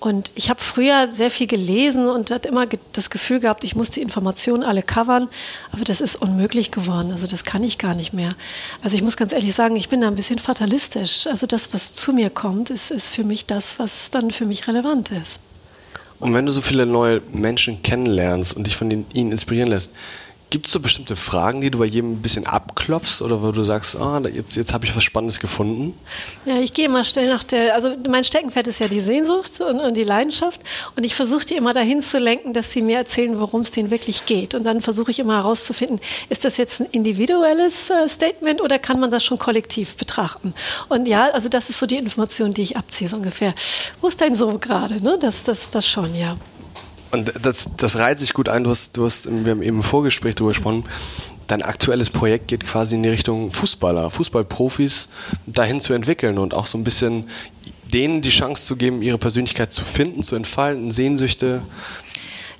[0.00, 3.88] Und ich habe früher sehr viel gelesen und hatte immer das Gefühl gehabt, ich muss
[3.88, 5.28] die Informationen alle covern,
[5.72, 7.10] aber das ist unmöglich geworden.
[7.10, 8.34] Also das kann ich gar nicht mehr.
[8.82, 11.26] Also ich muss ganz ehrlich sagen, ich bin da ein bisschen fatalistisch.
[11.26, 14.68] Also das, was zu mir kommt, ist, ist für mich das, was dann für mich
[14.68, 15.40] relevant ist.
[16.20, 19.92] Und wenn du so viele neue Menschen kennenlernst und dich von ihnen inspirieren lässt,
[20.54, 23.64] gibt es so bestimmte Fragen, die du bei jedem ein bisschen abklopfst oder wo du
[23.64, 25.98] sagst, ah, jetzt, jetzt habe ich was Spannendes gefunden?
[26.44, 29.80] Ja, ich gehe immer schnell nach der, also mein Steckenpferd ist ja die Sehnsucht und,
[29.80, 30.60] und die Leidenschaft
[30.94, 33.90] und ich versuche die immer dahin zu lenken, dass sie mir erzählen, worum es denen
[33.90, 34.54] wirklich geht.
[34.54, 35.98] Und dann versuche ich immer herauszufinden,
[36.28, 40.54] ist das jetzt ein individuelles äh, Statement oder kann man das schon kollektiv betrachten?
[40.88, 43.54] Und ja, also das ist so die Information, die ich abziehe, so ungefähr.
[44.00, 45.02] Wo ist dein So gerade?
[45.02, 45.18] Ne?
[45.20, 46.36] Das, das, das schon, ja.
[47.14, 48.64] Und das, das reiht sich gut ein.
[48.64, 50.84] Du hast, du hast, wir haben eben im Vorgespräch darüber gesprochen.
[51.46, 55.08] Dein aktuelles Projekt geht quasi in die Richtung Fußballer, Fußballprofis
[55.46, 57.28] dahin zu entwickeln und auch so ein bisschen
[57.92, 61.62] denen die Chance zu geben, ihre Persönlichkeit zu finden, zu entfalten, Sehnsüchte.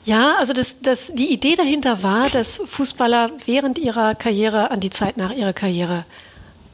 [0.05, 4.91] Ja, also das, das, die Idee dahinter war, dass Fußballer während ihrer Karriere an die
[4.91, 6.05] Zeit nach ihrer Karriere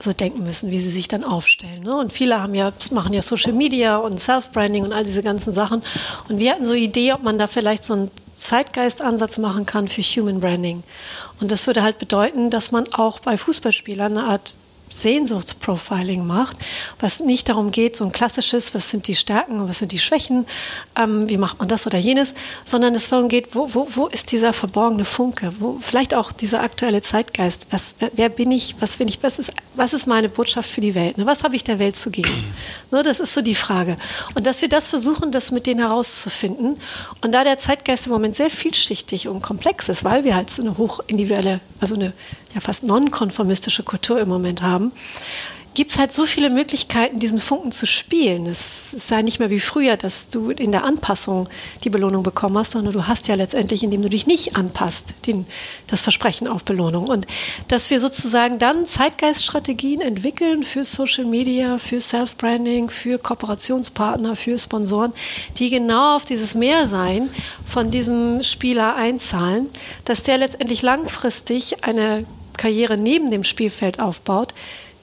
[0.03, 1.83] so denken müssen, wie sie sich dann aufstellen.
[1.83, 1.97] Ne?
[1.97, 5.83] Und viele haben ja, machen ja Social Media und Self-Branding und all diese ganzen Sachen.
[6.29, 9.89] Und wir hatten so die Idee, ob man da vielleicht so einen Zeitgeistansatz machen kann
[9.89, 10.83] für Human Branding.
[11.41, 14.57] Und das würde halt bedeuten, dass man auch bei Fußballspielern eine Art
[14.91, 16.57] Sehnsuchtsprofiling macht,
[16.99, 19.99] was nicht darum geht, so ein klassisches, was sind die Stärken und was sind die
[19.99, 20.47] Schwächen,
[20.97, 22.35] ähm, wie macht man das oder jenes,
[22.65, 26.63] sondern es darum geht, wo, wo, wo ist dieser verborgene Funke, wo vielleicht auch dieser
[26.63, 30.69] aktuelle Zeitgeist, was, wer, bin ich, was bin ich, was ist, was ist meine Botschaft
[30.69, 31.27] für die Welt, ne?
[31.27, 32.31] was habe ich der Welt zu geben?
[32.91, 33.97] Ne, das ist so die Frage.
[34.35, 36.81] Und dass wir das versuchen, das mit denen herauszufinden.
[37.23, 40.63] Und da der Zeitgeist im Moment sehr vielschichtig und komplex ist, weil wir halt so
[40.63, 42.13] eine hochindividuelle, also eine
[42.55, 44.93] ja fast nonkonformistische Kultur im Moment haben,
[45.75, 48.47] gibt es halt so viele Möglichkeiten, diesen Funken zu spielen.
[48.47, 51.49] Es sei nicht mehr wie früher, dass du in der Anpassung
[51.85, 55.47] die Belohnung bekommen hast, sondern du hast ja letztendlich, indem du dich nicht anpasst, den,
[55.87, 57.07] das Versprechen auf Belohnung.
[57.07, 57.27] Und
[57.69, 65.13] dass wir sozusagen dann Zeitgeiststrategien entwickeln für Social Media, für Self-Branding, für Kooperationspartner, für Sponsoren,
[65.59, 67.31] die genau auf dieses Mehrsein
[67.65, 69.69] von diesem Spieler einzahlen,
[70.05, 72.27] dass der letztendlich langfristig eine
[72.61, 74.55] Karriere neben dem Spielfeld aufbaut,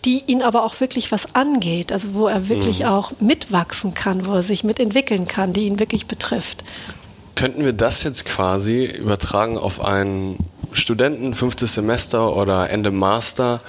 [0.05, 2.85] die ihn aber auch wirklich was angeht, also wo er wirklich mhm.
[2.85, 6.63] auch mitwachsen kann, wo er sich mitentwickeln kann, die ihn wirklich betrifft.
[7.35, 10.37] Könnten wir das jetzt quasi übertragen auf einen
[10.71, 13.61] Studenten, fünftes Semester oder Ende Master,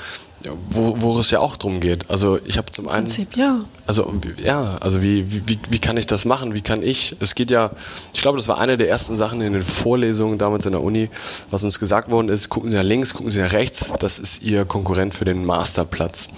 [0.71, 2.09] wo, wo es ja auch darum geht.
[2.11, 3.05] Also ich habe zum einen.
[3.05, 3.61] Prinzip, ja.
[3.87, 4.13] Also
[4.43, 6.55] ja, also wie, wie, wie kann ich das machen?
[6.55, 7.17] Wie kann ich?
[7.21, 7.71] Es geht ja,
[8.13, 11.11] ich glaube, das war eine der ersten Sachen in den Vorlesungen damals in der Uni,
[11.51, 14.43] was uns gesagt worden ist, gucken Sie nach links, gucken Sie nach rechts, das ist
[14.43, 16.29] Ihr Konkurrent für den Masterplatz.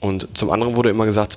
[0.00, 1.36] Und zum anderen wurde immer gesagt,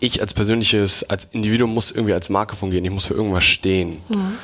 [0.00, 3.98] ich als persönliches, als Individuum muss irgendwie als Marke fungieren, ich muss für irgendwas stehen.
[4.08, 4.38] Mhm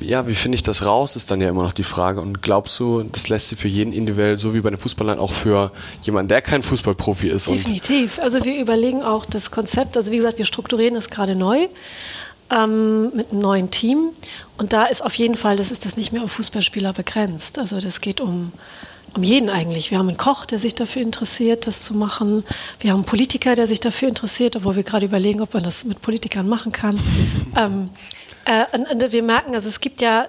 [0.00, 2.20] ja, wie finde ich das raus, ist dann ja immer noch die Frage.
[2.20, 5.32] Und glaubst du, das lässt sich für jeden individuell, so wie bei den Fußballern, auch
[5.32, 5.72] für
[6.02, 7.48] jemanden, der kein Fußballprofi ist?
[7.48, 8.18] Definitiv.
[8.20, 11.68] also wir überlegen auch das Konzept, also wie gesagt, wir strukturieren das gerade neu
[12.50, 14.10] ähm, mit einem neuen Team.
[14.58, 17.58] Und da ist auf jeden Fall, das ist das nicht mehr auf Fußballspieler begrenzt.
[17.58, 18.52] Also das geht um
[19.14, 19.90] um jeden eigentlich.
[19.90, 22.44] Wir haben einen Koch, der sich dafür interessiert, das zu machen.
[22.80, 25.84] Wir haben einen Politiker, der sich dafür interessiert, obwohl wir gerade überlegen, ob man das
[25.84, 26.98] mit Politikern machen kann.
[27.56, 27.90] ähm,
[28.44, 30.26] äh, und, und wir merken, also es gibt ja,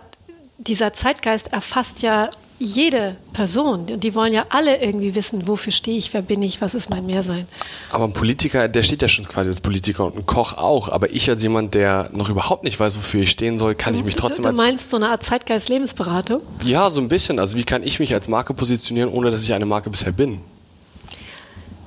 [0.58, 2.30] dieser Zeitgeist erfasst ja
[2.62, 3.88] jede Person.
[3.92, 6.90] Und die wollen ja alle irgendwie wissen, wofür stehe ich, wer bin ich, was ist
[6.90, 7.48] mein Mehrsein.
[7.92, 10.90] Aber ein Politiker, der steht ja schon quasi als Politiker und ein Koch auch.
[10.90, 14.06] Aber ich als jemand, der noch überhaupt nicht weiß, wofür ich stehen soll, kann ich
[14.06, 16.42] mich trotzdem du, du meinst so eine Art Zeitgeist-Lebensberatung?
[16.64, 17.40] Ja, so ein bisschen.
[17.40, 20.42] Also wie kann ich mich als Marke positionieren, ohne dass ich eine Marke bisher bin?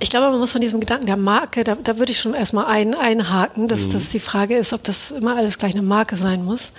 [0.00, 2.66] Ich glaube, man muss von diesem Gedanken der Marke, da, da würde ich schon erstmal
[2.66, 3.92] ein, einhaken, dass, mhm.
[3.92, 6.72] dass die Frage ist, ob das immer alles gleich eine Marke sein muss.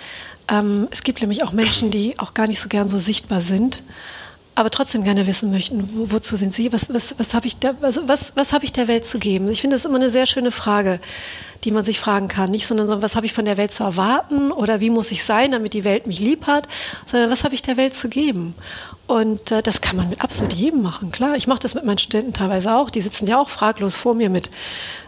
[0.48, 3.82] Ähm, es gibt nämlich auch Menschen, die auch gar nicht so gern so sichtbar sind,
[4.54, 7.74] aber trotzdem gerne wissen möchten, wo, wozu sind sie, was, was, was habe ich, der,
[7.80, 9.50] was, was, was ich der Welt zu geben?
[9.50, 10.98] Ich finde das immer eine sehr schöne Frage,
[11.64, 12.50] die man sich fragen kann.
[12.50, 15.52] Nicht sondern, was habe ich von der Welt zu erwarten oder wie muss ich sein,
[15.52, 16.68] damit die Welt mich lieb hat,
[17.06, 18.54] sondern was habe ich der Welt zu geben?
[19.06, 21.36] Und äh, das kann man mit absolut jedem machen, klar.
[21.36, 22.90] Ich mache das mit meinen Studenten teilweise auch.
[22.90, 24.50] Die sitzen ja auch fraglos vor mir mit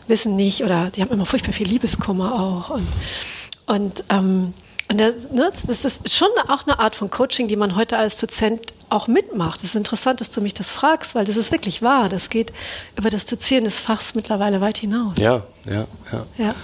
[0.09, 2.71] Wissen nicht oder die haben immer furchtbar viel Liebeskummer auch.
[2.71, 2.87] Und,
[3.67, 4.53] und, ähm,
[4.91, 8.19] und das, ne, das ist schon auch eine Art von Coaching, die man heute als
[8.21, 9.59] Dozent auch mitmacht.
[9.59, 12.09] Es ist interessant, dass du mich das fragst, weil das ist wirklich wahr.
[12.09, 12.53] Das geht
[12.97, 15.19] über das Dozieren des Fachs mittlerweile weit hinaus.
[15.19, 16.27] Ja, ja, ja.
[16.39, 16.55] ja.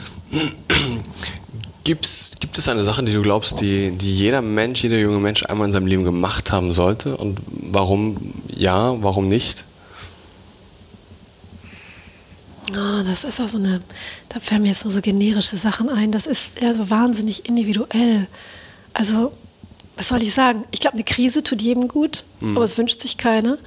[1.84, 5.44] Gibt's, gibt es eine Sache, die du glaubst, die, die jeder Mensch, jeder junge Mensch
[5.44, 7.18] einmal in seinem Leben gemacht haben sollte?
[7.18, 9.64] Und warum ja, warum nicht?
[13.02, 13.80] Das ist auch so eine,
[14.28, 16.12] da fallen mir jetzt so, so generische Sachen ein.
[16.12, 18.26] Das ist ja so wahnsinnig individuell.
[18.92, 19.32] Also,
[19.96, 20.64] was soll ich sagen?
[20.70, 22.56] Ich glaube, eine Krise tut jedem gut, mhm.
[22.56, 23.58] aber es wünscht sich keiner.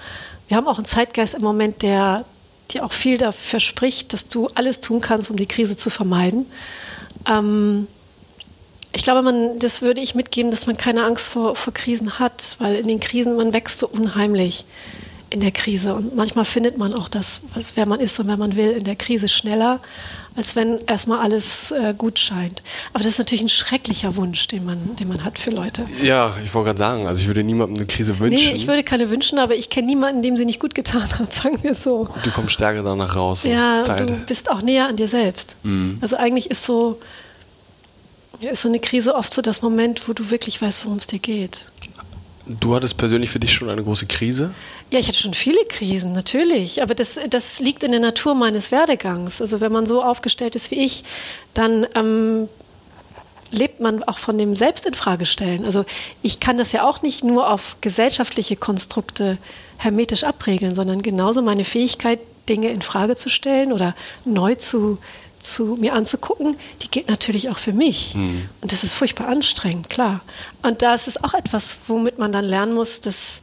[0.47, 2.25] Wir haben auch einen Zeitgeist im Moment, der
[2.71, 6.45] dir auch viel dafür spricht, dass du alles tun kannst, um die Krise zu vermeiden.
[7.28, 7.88] Ähm,
[8.93, 12.55] ich glaube, man, das würde ich mitgeben, dass man keine Angst vor, vor Krisen hat,
[12.59, 14.65] weil in den Krisen, man wächst so unheimlich
[15.30, 15.93] in der Krise.
[15.93, 18.84] Und manchmal findet man auch das, was, wer man ist und wer man will, in
[18.84, 19.80] der Krise schneller,
[20.36, 22.61] als wenn erstmal alles äh, gut scheint.
[22.93, 25.86] Aber das ist natürlich ein schrecklicher Wunsch, den man, den man hat für Leute.
[26.01, 28.39] Ja, ich wollte gerade sagen, also ich würde niemandem eine Krise wünschen.
[28.39, 31.34] Nee, ich würde keine wünschen, aber ich kenne niemanden, dem sie nicht gut getan hat,
[31.34, 32.07] sagen wir so.
[32.23, 33.43] Du kommst stärker danach raus.
[33.43, 35.55] Ja, du bist auch näher an dir selbst.
[35.63, 35.97] Mhm.
[36.01, 36.99] Also eigentlich ist so,
[38.39, 41.19] ist so eine Krise oft so das Moment, wo du wirklich weißt, worum es dir
[41.19, 41.65] geht.
[42.47, 44.51] Du hattest persönlich für dich schon eine große Krise?
[44.89, 46.81] Ja, ich hatte schon viele Krisen, natürlich.
[46.81, 49.41] Aber das, das liegt in der Natur meines Werdegangs.
[49.41, 51.03] Also wenn man so aufgestellt ist wie ich,
[51.53, 52.47] dann ähm,
[53.51, 55.65] lebt man auch von dem Selbstinfragestellen.
[55.65, 55.85] Also
[56.21, 59.38] ich kann das ja auch nicht nur auf gesellschaftliche Konstrukte
[59.77, 64.97] hermetisch abregeln, sondern genauso meine Fähigkeit, Dinge in Frage zu stellen oder neu zu
[65.39, 68.15] zu mir anzugucken, die gilt natürlich auch für mich.
[68.15, 68.49] Mhm.
[68.61, 70.21] Und das ist furchtbar anstrengend, klar.
[70.63, 73.41] Und da ist es auch etwas, womit man dann lernen muss, dass,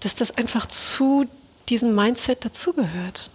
[0.00, 1.26] dass das einfach zu
[1.68, 3.30] diesem Mindset dazugehört.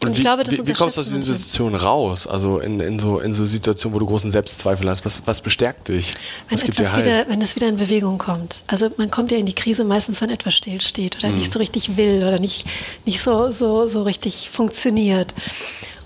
[0.00, 2.28] Und, und ich wie, glaube, das wie, wie kommst du aus dieser Situation raus?
[2.28, 5.88] Also in, in, so, in so Situationen, wo du großen Selbstzweifel hast, was, was bestärkt
[5.88, 6.14] dich?
[6.48, 7.04] Wenn, was gibt dir halt?
[7.04, 8.62] wieder, wenn es wieder in Bewegung kommt.
[8.68, 11.38] Also man kommt ja in die Krise meistens, wenn etwas stillsteht oder mhm.
[11.38, 12.68] nicht so richtig will oder nicht,
[13.06, 15.34] nicht so, so, so richtig funktioniert.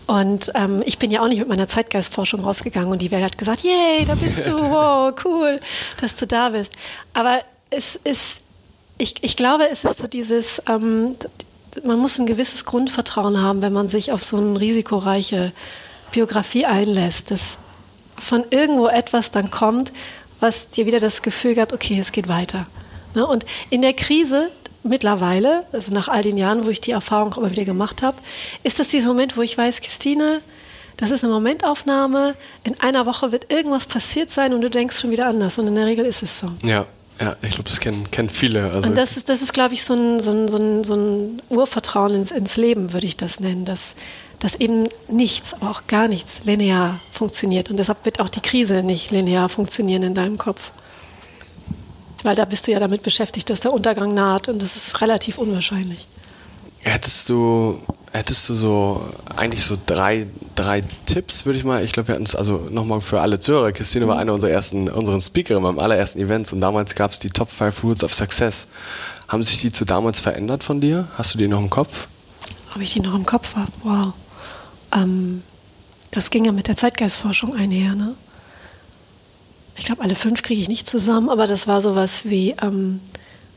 [0.06, 3.36] Und ähm, ich bin ja auch nicht mit meiner Zeitgeistforschung rausgegangen und die Welt hat
[3.36, 5.60] gesagt, yay, da bist du, wow, cool,
[6.00, 6.72] dass du da bist.
[7.12, 8.41] Aber es ist,
[9.03, 11.16] ich, ich glaube, es ist so dieses, ähm,
[11.82, 15.53] man muss ein gewisses Grundvertrauen haben, wenn man sich auf so eine risikoreiche
[16.12, 17.59] Biografie einlässt, dass
[18.16, 19.92] von irgendwo etwas dann kommt,
[20.38, 22.66] was dir wieder das Gefühl gibt, okay, es geht weiter.
[23.14, 23.26] Ne?
[23.26, 24.50] Und in der Krise
[24.84, 28.16] mittlerweile, also nach all den Jahren, wo ich die Erfahrung immer wieder gemacht habe,
[28.62, 30.42] ist das dieser Moment, wo ich weiß, Christine,
[30.96, 35.11] das ist eine Momentaufnahme, in einer Woche wird irgendwas passiert sein und du denkst schon
[35.11, 35.59] wieder anders.
[35.59, 36.48] Und in der Regel ist es so.
[36.62, 36.86] Ja.
[37.22, 38.72] Ja, ich glaube, das kennen, kennen viele.
[38.72, 40.94] Also und das ist, das ist glaube ich, so ein, so ein, so ein, so
[40.96, 43.94] ein Urvertrauen ins, ins Leben, würde ich das nennen, dass,
[44.40, 47.70] dass eben nichts, aber auch gar nichts linear funktioniert.
[47.70, 50.72] Und deshalb wird auch die Krise nicht linear funktionieren in deinem Kopf.
[52.24, 55.38] Weil da bist du ja damit beschäftigt, dass der Untergang naht und das ist relativ
[55.38, 56.08] unwahrscheinlich.
[56.85, 57.78] Hättest du,
[58.12, 62.24] hättest du so eigentlich so drei, drei Tipps, würde ich mal, ich glaube, wir hatten
[62.24, 63.72] es also nochmal für alle Zuhörer.
[63.72, 64.11] Christine mhm.
[64.11, 67.51] war eine unserer ersten, unseren Speakerinnen beim allerersten Events und damals gab es die Top
[67.51, 68.66] 5 Rules of Success.
[69.28, 71.09] Haben sich die zu damals verändert von dir?
[71.16, 72.09] Hast du die noch im Kopf?
[72.74, 73.72] Ob ich die noch im Kopf habe?
[73.83, 74.12] Wow.
[74.95, 75.43] Ähm,
[76.11, 78.14] das ging ja mit der Zeitgeistforschung einher, ne?
[79.83, 83.01] ich glaube, alle fünf kriege ich nicht zusammen, aber das war sowas wie, ähm,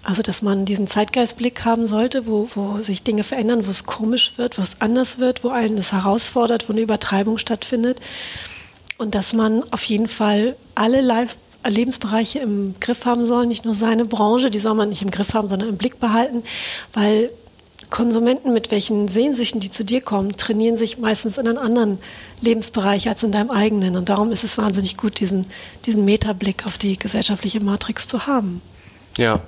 [0.05, 4.33] also dass man diesen Zeitgeistblick haben sollte, wo, wo sich Dinge verändern, wo es komisch
[4.37, 7.99] wird, wo es anders wird, wo einen es herausfordert, wo eine Übertreibung stattfindet.
[8.97, 11.35] Und dass man auf jeden Fall alle Live
[11.67, 15.33] Lebensbereiche im Griff haben soll, nicht nur seine Branche, die soll man nicht im Griff
[15.33, 16.43] haben, sondern im Blick behalten,
[16.93, 17.31] weil
[17.89, 21.97] Konsumenten mit welchen Sehnsüchten, die zu dir kommen, trainieren sich meistens in einem anderen
[22.41, 23.97] Lebensbereich als in deinem eigenen.
[23.97, 25.47] Und darum ist es wahnsinnig gut, diesen,
[25.85, 28.61] diesen Metablick auf die gesellschaftliche Matrix zu haben.
[29.17, 29.41] Ja.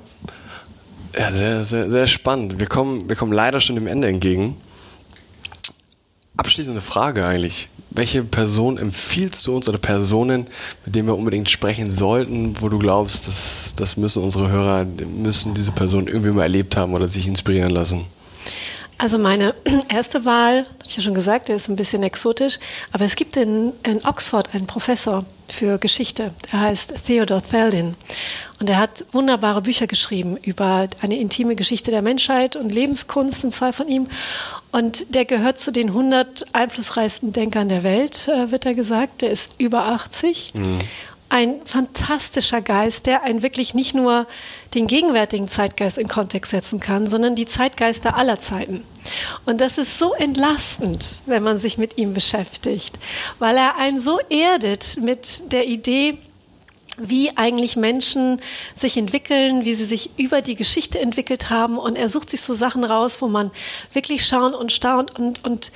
[1.17, 2.59] Ja, sehr, sehr, sehr spannend.
[2.59, 4.55] Wir kommen, wir kommen leider schon dem Ende entgegen.
[6.37, 7.67] Abschließende Frage eigentlich.
[7.89, 10.45] Welche Person empfiehlst du uns oder Personen,
[10.85, 15.55] mit denen wir unbedingt sprechen sollten, wo du glaubst, dass das müssen unsere Hörer, müssen
[15.55, 18.05] diese Person irgendwie mal erlebt haben oder sich inspirieren lassen?
[18.99, 19.55] Also meine
[19.89, 22.59] erste Wahl, habe ich ja schon gesagt, der ist ein bisschen exotisch,
[22.91, 27.95] aber es gibt in, in Oxford einen Professor für Geschichte, der heißt Theodore Theldin.
[28.59, 33.53] Und er hat wunderbare Bücher geschrieben über eine intime Geschichte der Menschheit und Lebenskunst, sind
[33.53, 34.07] zwei von ihm.
[34.71, 39.29] Und der gehört zu den 100 einflussreichsten Denkern der Welt, äh, wird er gesagt, der
[39.29, 40.79] ist über 80 mhm
[41.29, 44.27] ein fantastischer Geist, der einen wirklich nicht nur
[44.73, 48.83] den gegenwärtigen Zeitgeist in Kontext setzen kann, sondern die Zeitgeister aller Zeiten.
[49.45, 52.97] Und das ist so entlastend, wenn man sich mit ihm beschäftigt,
[53.39, 56.17] weil er einen so erdet mit der Idee,
[56.99, 58.41] wie eigentlich Menschen
[58.75, 61.77] sich entwickeln, wie sie sich über die Geschichte entwickelt haben.
[61.77, 63.51] Und er sucht sich so Sachen raus, wo man
[63.93, 65.71] wirklich schauen und staunt und, und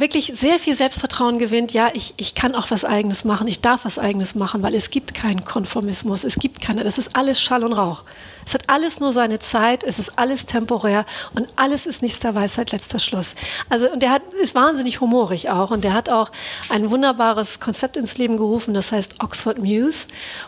[0.00, 3.84] wirklich sehr viel Selbstvertrauen gewinnt, ja, ich, ich kann auch was Eigenes machen, ich darf
[3.84, 7.64] was Eigenes machen, weil es gibt keinen Konformismus, es gibt keine, das ist alles Schall
[7.64, 8.04] und Rauch.
[8.46, 12.34] Es hat alles nur seine Zeit, es ist alles temporär und alles ist nichts der
[12.34, 13.34] Weisheit, letzter Schluss.
[13.68, 16.30] Also, und der hat, ist wahnsinnig humorig auch und der hat auch
[16.68, 20.06] ein wunderbares Konzept ins Leben gerufen, das heißt Oxford Muse,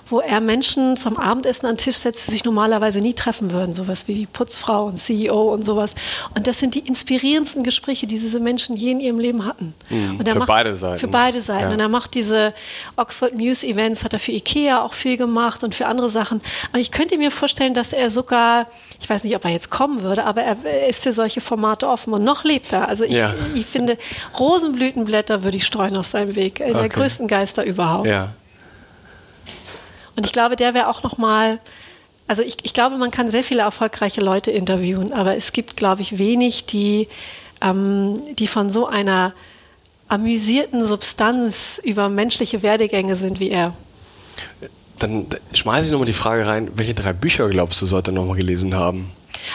[0.08, 3.74] wo er Menschen zum Abendessen an den Tisch setzt, die sich normalerweise nie treffen würden,
[3.74, 5.94] sowas wie Putzfrau und CEO und sowas.
[6.36, 9.74] Und das sind die inspirierendsten Gespräche, die diese Menschen je in ihrem Leben hatten.
[9.90, 10.98] Mhm, für macht, beide Seiten.
[10.98, 11.68] Für beide Seiten.
[11.68, 11.70] Ja.
[11.72, 12.54] Und er macht diese
[12.96, 16.40] Oxford Muse Events, hat er für Ikea auch viel gemacht und für andere Sachen.
[16.72, 18.66] Und ich könnte mir vorstellen, dass er sogar,
[19.00, 22.12] ich weiß nicht, ob er jetzt kommen würde, aber er ist für solche Formate offen
[22.12, 22.88] und noch lebt er.
[22.88, 23.34] Also ich, ja.
[23.54, 23.98] ich finde,
[24.38, 26.60] Rosenblütenblätter würde ich streuen auf seinem Weg.
[26.60, 26.72] Okay.
[26.72, 28.06] Der größten Geister überhaupt.
[28.06, 28.30] Ja.
[30.16, 31.60] Und ich glaube, der wäre auch noch mal
[32.28, 36.02] also ich, ich glaube, man kann sehr viele erfolgreiche Leute interviewen, aber es gibt, glaube
[36.02, 37.08] ich, wenig, die
[37.60, 39.32] ähm, die von so einer
[40.08, 43.74] amüsierten Substanz über menschliche Werdegänge sind wie er.
[44.98, 48.36] Dann schmeiße ich nochmal die Frage rein, welche drei Bücher glaubst du, sollte er nochmal
[48.36, 49.12] gelesen haben?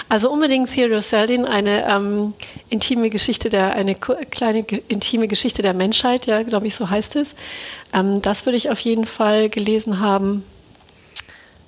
[0.10, 2.34] Also unbedingt Theodore Seldin, eine ähm,
[2.70, 7.36] intime Geschichte der, eine kleine intime Geschichte der Menschheit, ja, glaube ich, so heißt es.
[7.94, 10.44] Ähm, das würde ich auf jeden Fall gelesen haben.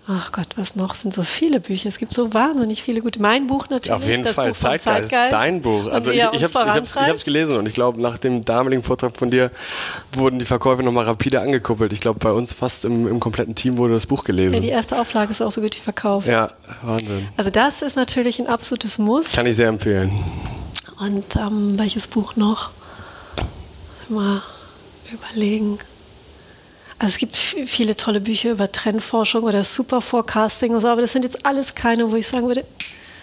[0.07, 0.93] Ach Gott, was noch?
[0.93, 1.89] Es sind so viele Bücher.
[1.89, 3.19] Es gibt so wahnsinnig viele gute.
[3.19, 3.91] Mein Buch natürlich.
[3.91, 5.87] Auf jeden Fall, Buch Zeitgeist, Zeitgeist, Dein Buch.
[5.87, 9.49] Also ich, ich habe es gelesen und ich glaube, nach dem damaligen Vortrag von dir
[10.13, 11.91] wurden die Verkäufe nochmal rapide angekuppelt.
[11.91, 14.53] Ich glaube, bei uns fast im, im, kompletten Team wurde das Buch gelesen.
[14.53, 16.27] Ja, die erste Auflage ist auch so gut wie verkauft.
[16.27, 16.51] Ja,
[16.83, 17.27] Wahnsinn.
[17.35, 19.31] Also das ist natürlich ein absolutes Muss.
[19.31, 20.11] Kann ich sehr empfehlen.
[20.99, 22.69] Und ähm, welches Buch noch?
[24.07, 24.43] Mal
[25.11, 25.79] überlegen.
[26.97, 31.11] Also es gibt viele tolle Bücher über Trendforschung oder Super Forecasting und so, aber das
[31.11, 32.65] sind jetzt alles keine, wo ich sagen würde,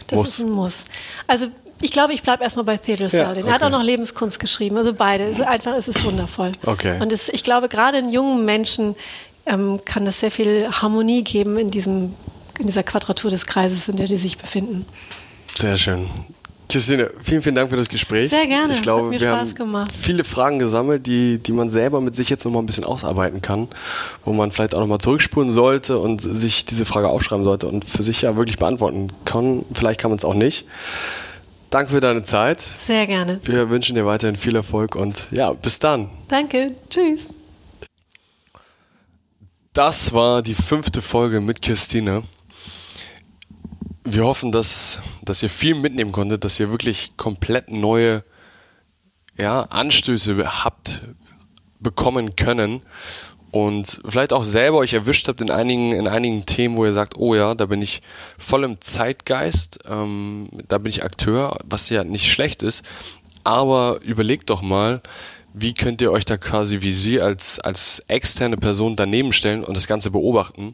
[0.09, 0.29] das muss.
[0.29, 0.85] ist ein Muss.
[1.27, 1.47] Also
[1.81, 3.43] ich glaube, ich bleibe erstmal bei Theodore ja, Saldin.
[3.43, 3.51] Okay.
[3.51, 5.25] Er hat auch noch Lebenskunst geschrieben, also beide.
[5.25, 6.53] Es ist einfach, es ist wundervoll.
[6.64, 7.01] Okay.
[7.01, 8.95] Und es, ich glaube, gerade in jungen Menschen
[9.47, 12.14] ähm, kann das sehr viel Harmonie geben in diesem
[12.59, 14.85] in dieser Quadratur des Kreises, in der die sich befinden.
[15.57, 16.09] Sehr schön.
[16.73, 18.31] Christine, vielen, vielen Dank für das Gespräch.
[18.31, 18.73] Sehr gerne.
[18.73, 19.93] Ich glaube, wir Spaß haben gemacht.
[19.93, 23.68] viele Fragen gesammelt, die, die man selber mit sich jetzt nochmal ein bisschen ausarbeiten kann,
[24.25, 28.03] wo man vielleicht auch nochmal zurückspulen sollte und sich diese Frage aufschreiben sollte und für
[28.03, 29.66] sich ja wirklich beantworten kann.
[29.75, 30.66] Vielleicht kann man es auch nicht.
[31.68, 32.61] Danke für deine Zeit.
[32.61, 33.39] Sehr gerne.
[33.45, 36.09] Wir wünschen dir weiterhin viel Erfolg und ja, bis dann.
[36.29, 36.73] Danke.
[36.89, 37.29] Tschüss.
[39.75, 42.23] Das war die fünfte Folge mit Christine.
[44.05, 48.24] Wir hoffen, dass, dass ihr viel mitnehmen konntet, dass ihr wirklich komplett neue
[49.36, 51.03] ja, Anstöße habt
[51.78, 52.82] bekommen können
[53.50, 57.16] und vielleicht auch selber euch erwischt habt in einigen, in einigen Themen, wo ihr sagt,
[57.18, 58.03] oh ja, da bin ich
[58.38, 62.84] voll im Zeitgeist, ähm, da bin ich Akteur, was ja nicht schlecht ist,
[63.44, 65.03] aber überlegt doch mal,
[65.55, 69.76] wie könnt ihr euch da quasi wie sie als, als externe Person daneben stellen und
[69.76, 70.72] das Ganze beobachten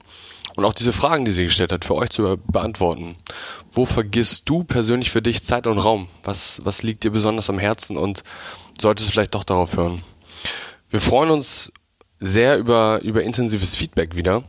[0.59, 3.15] und auch diese Fragen, die sie gestellt hat, für euch zu beantworten.
[3.71, 6.09] Wo vergisst du persönlich für dich Zeit und Raum?
[6.25, 8.25] Was, was liegt dir besonders am Herzen und
[8.77, 10.03] solltest du vielleicht doch darauf hören?
[10.91, 11.73] Wir freuen uns
[12.19, 14.43] sehr über, über intensives Feedback wieder.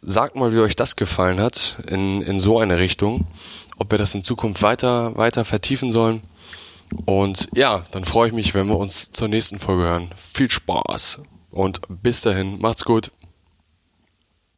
[0.00, 3.26] Sagt mal, wie euch das gefallen hat in, in so eine Richtung,
[3.76, 6.22] ob wir das in Zukunft weiter, weiter vertiefen sollen.
[7.04, 10.08] Und ja, dann freue ich mich, wenn wir uns zur nächsten Folge hören.
[10.16, 11.20] Viel Spaß
[11.50, 13.10] und bis dahin, macht's gut.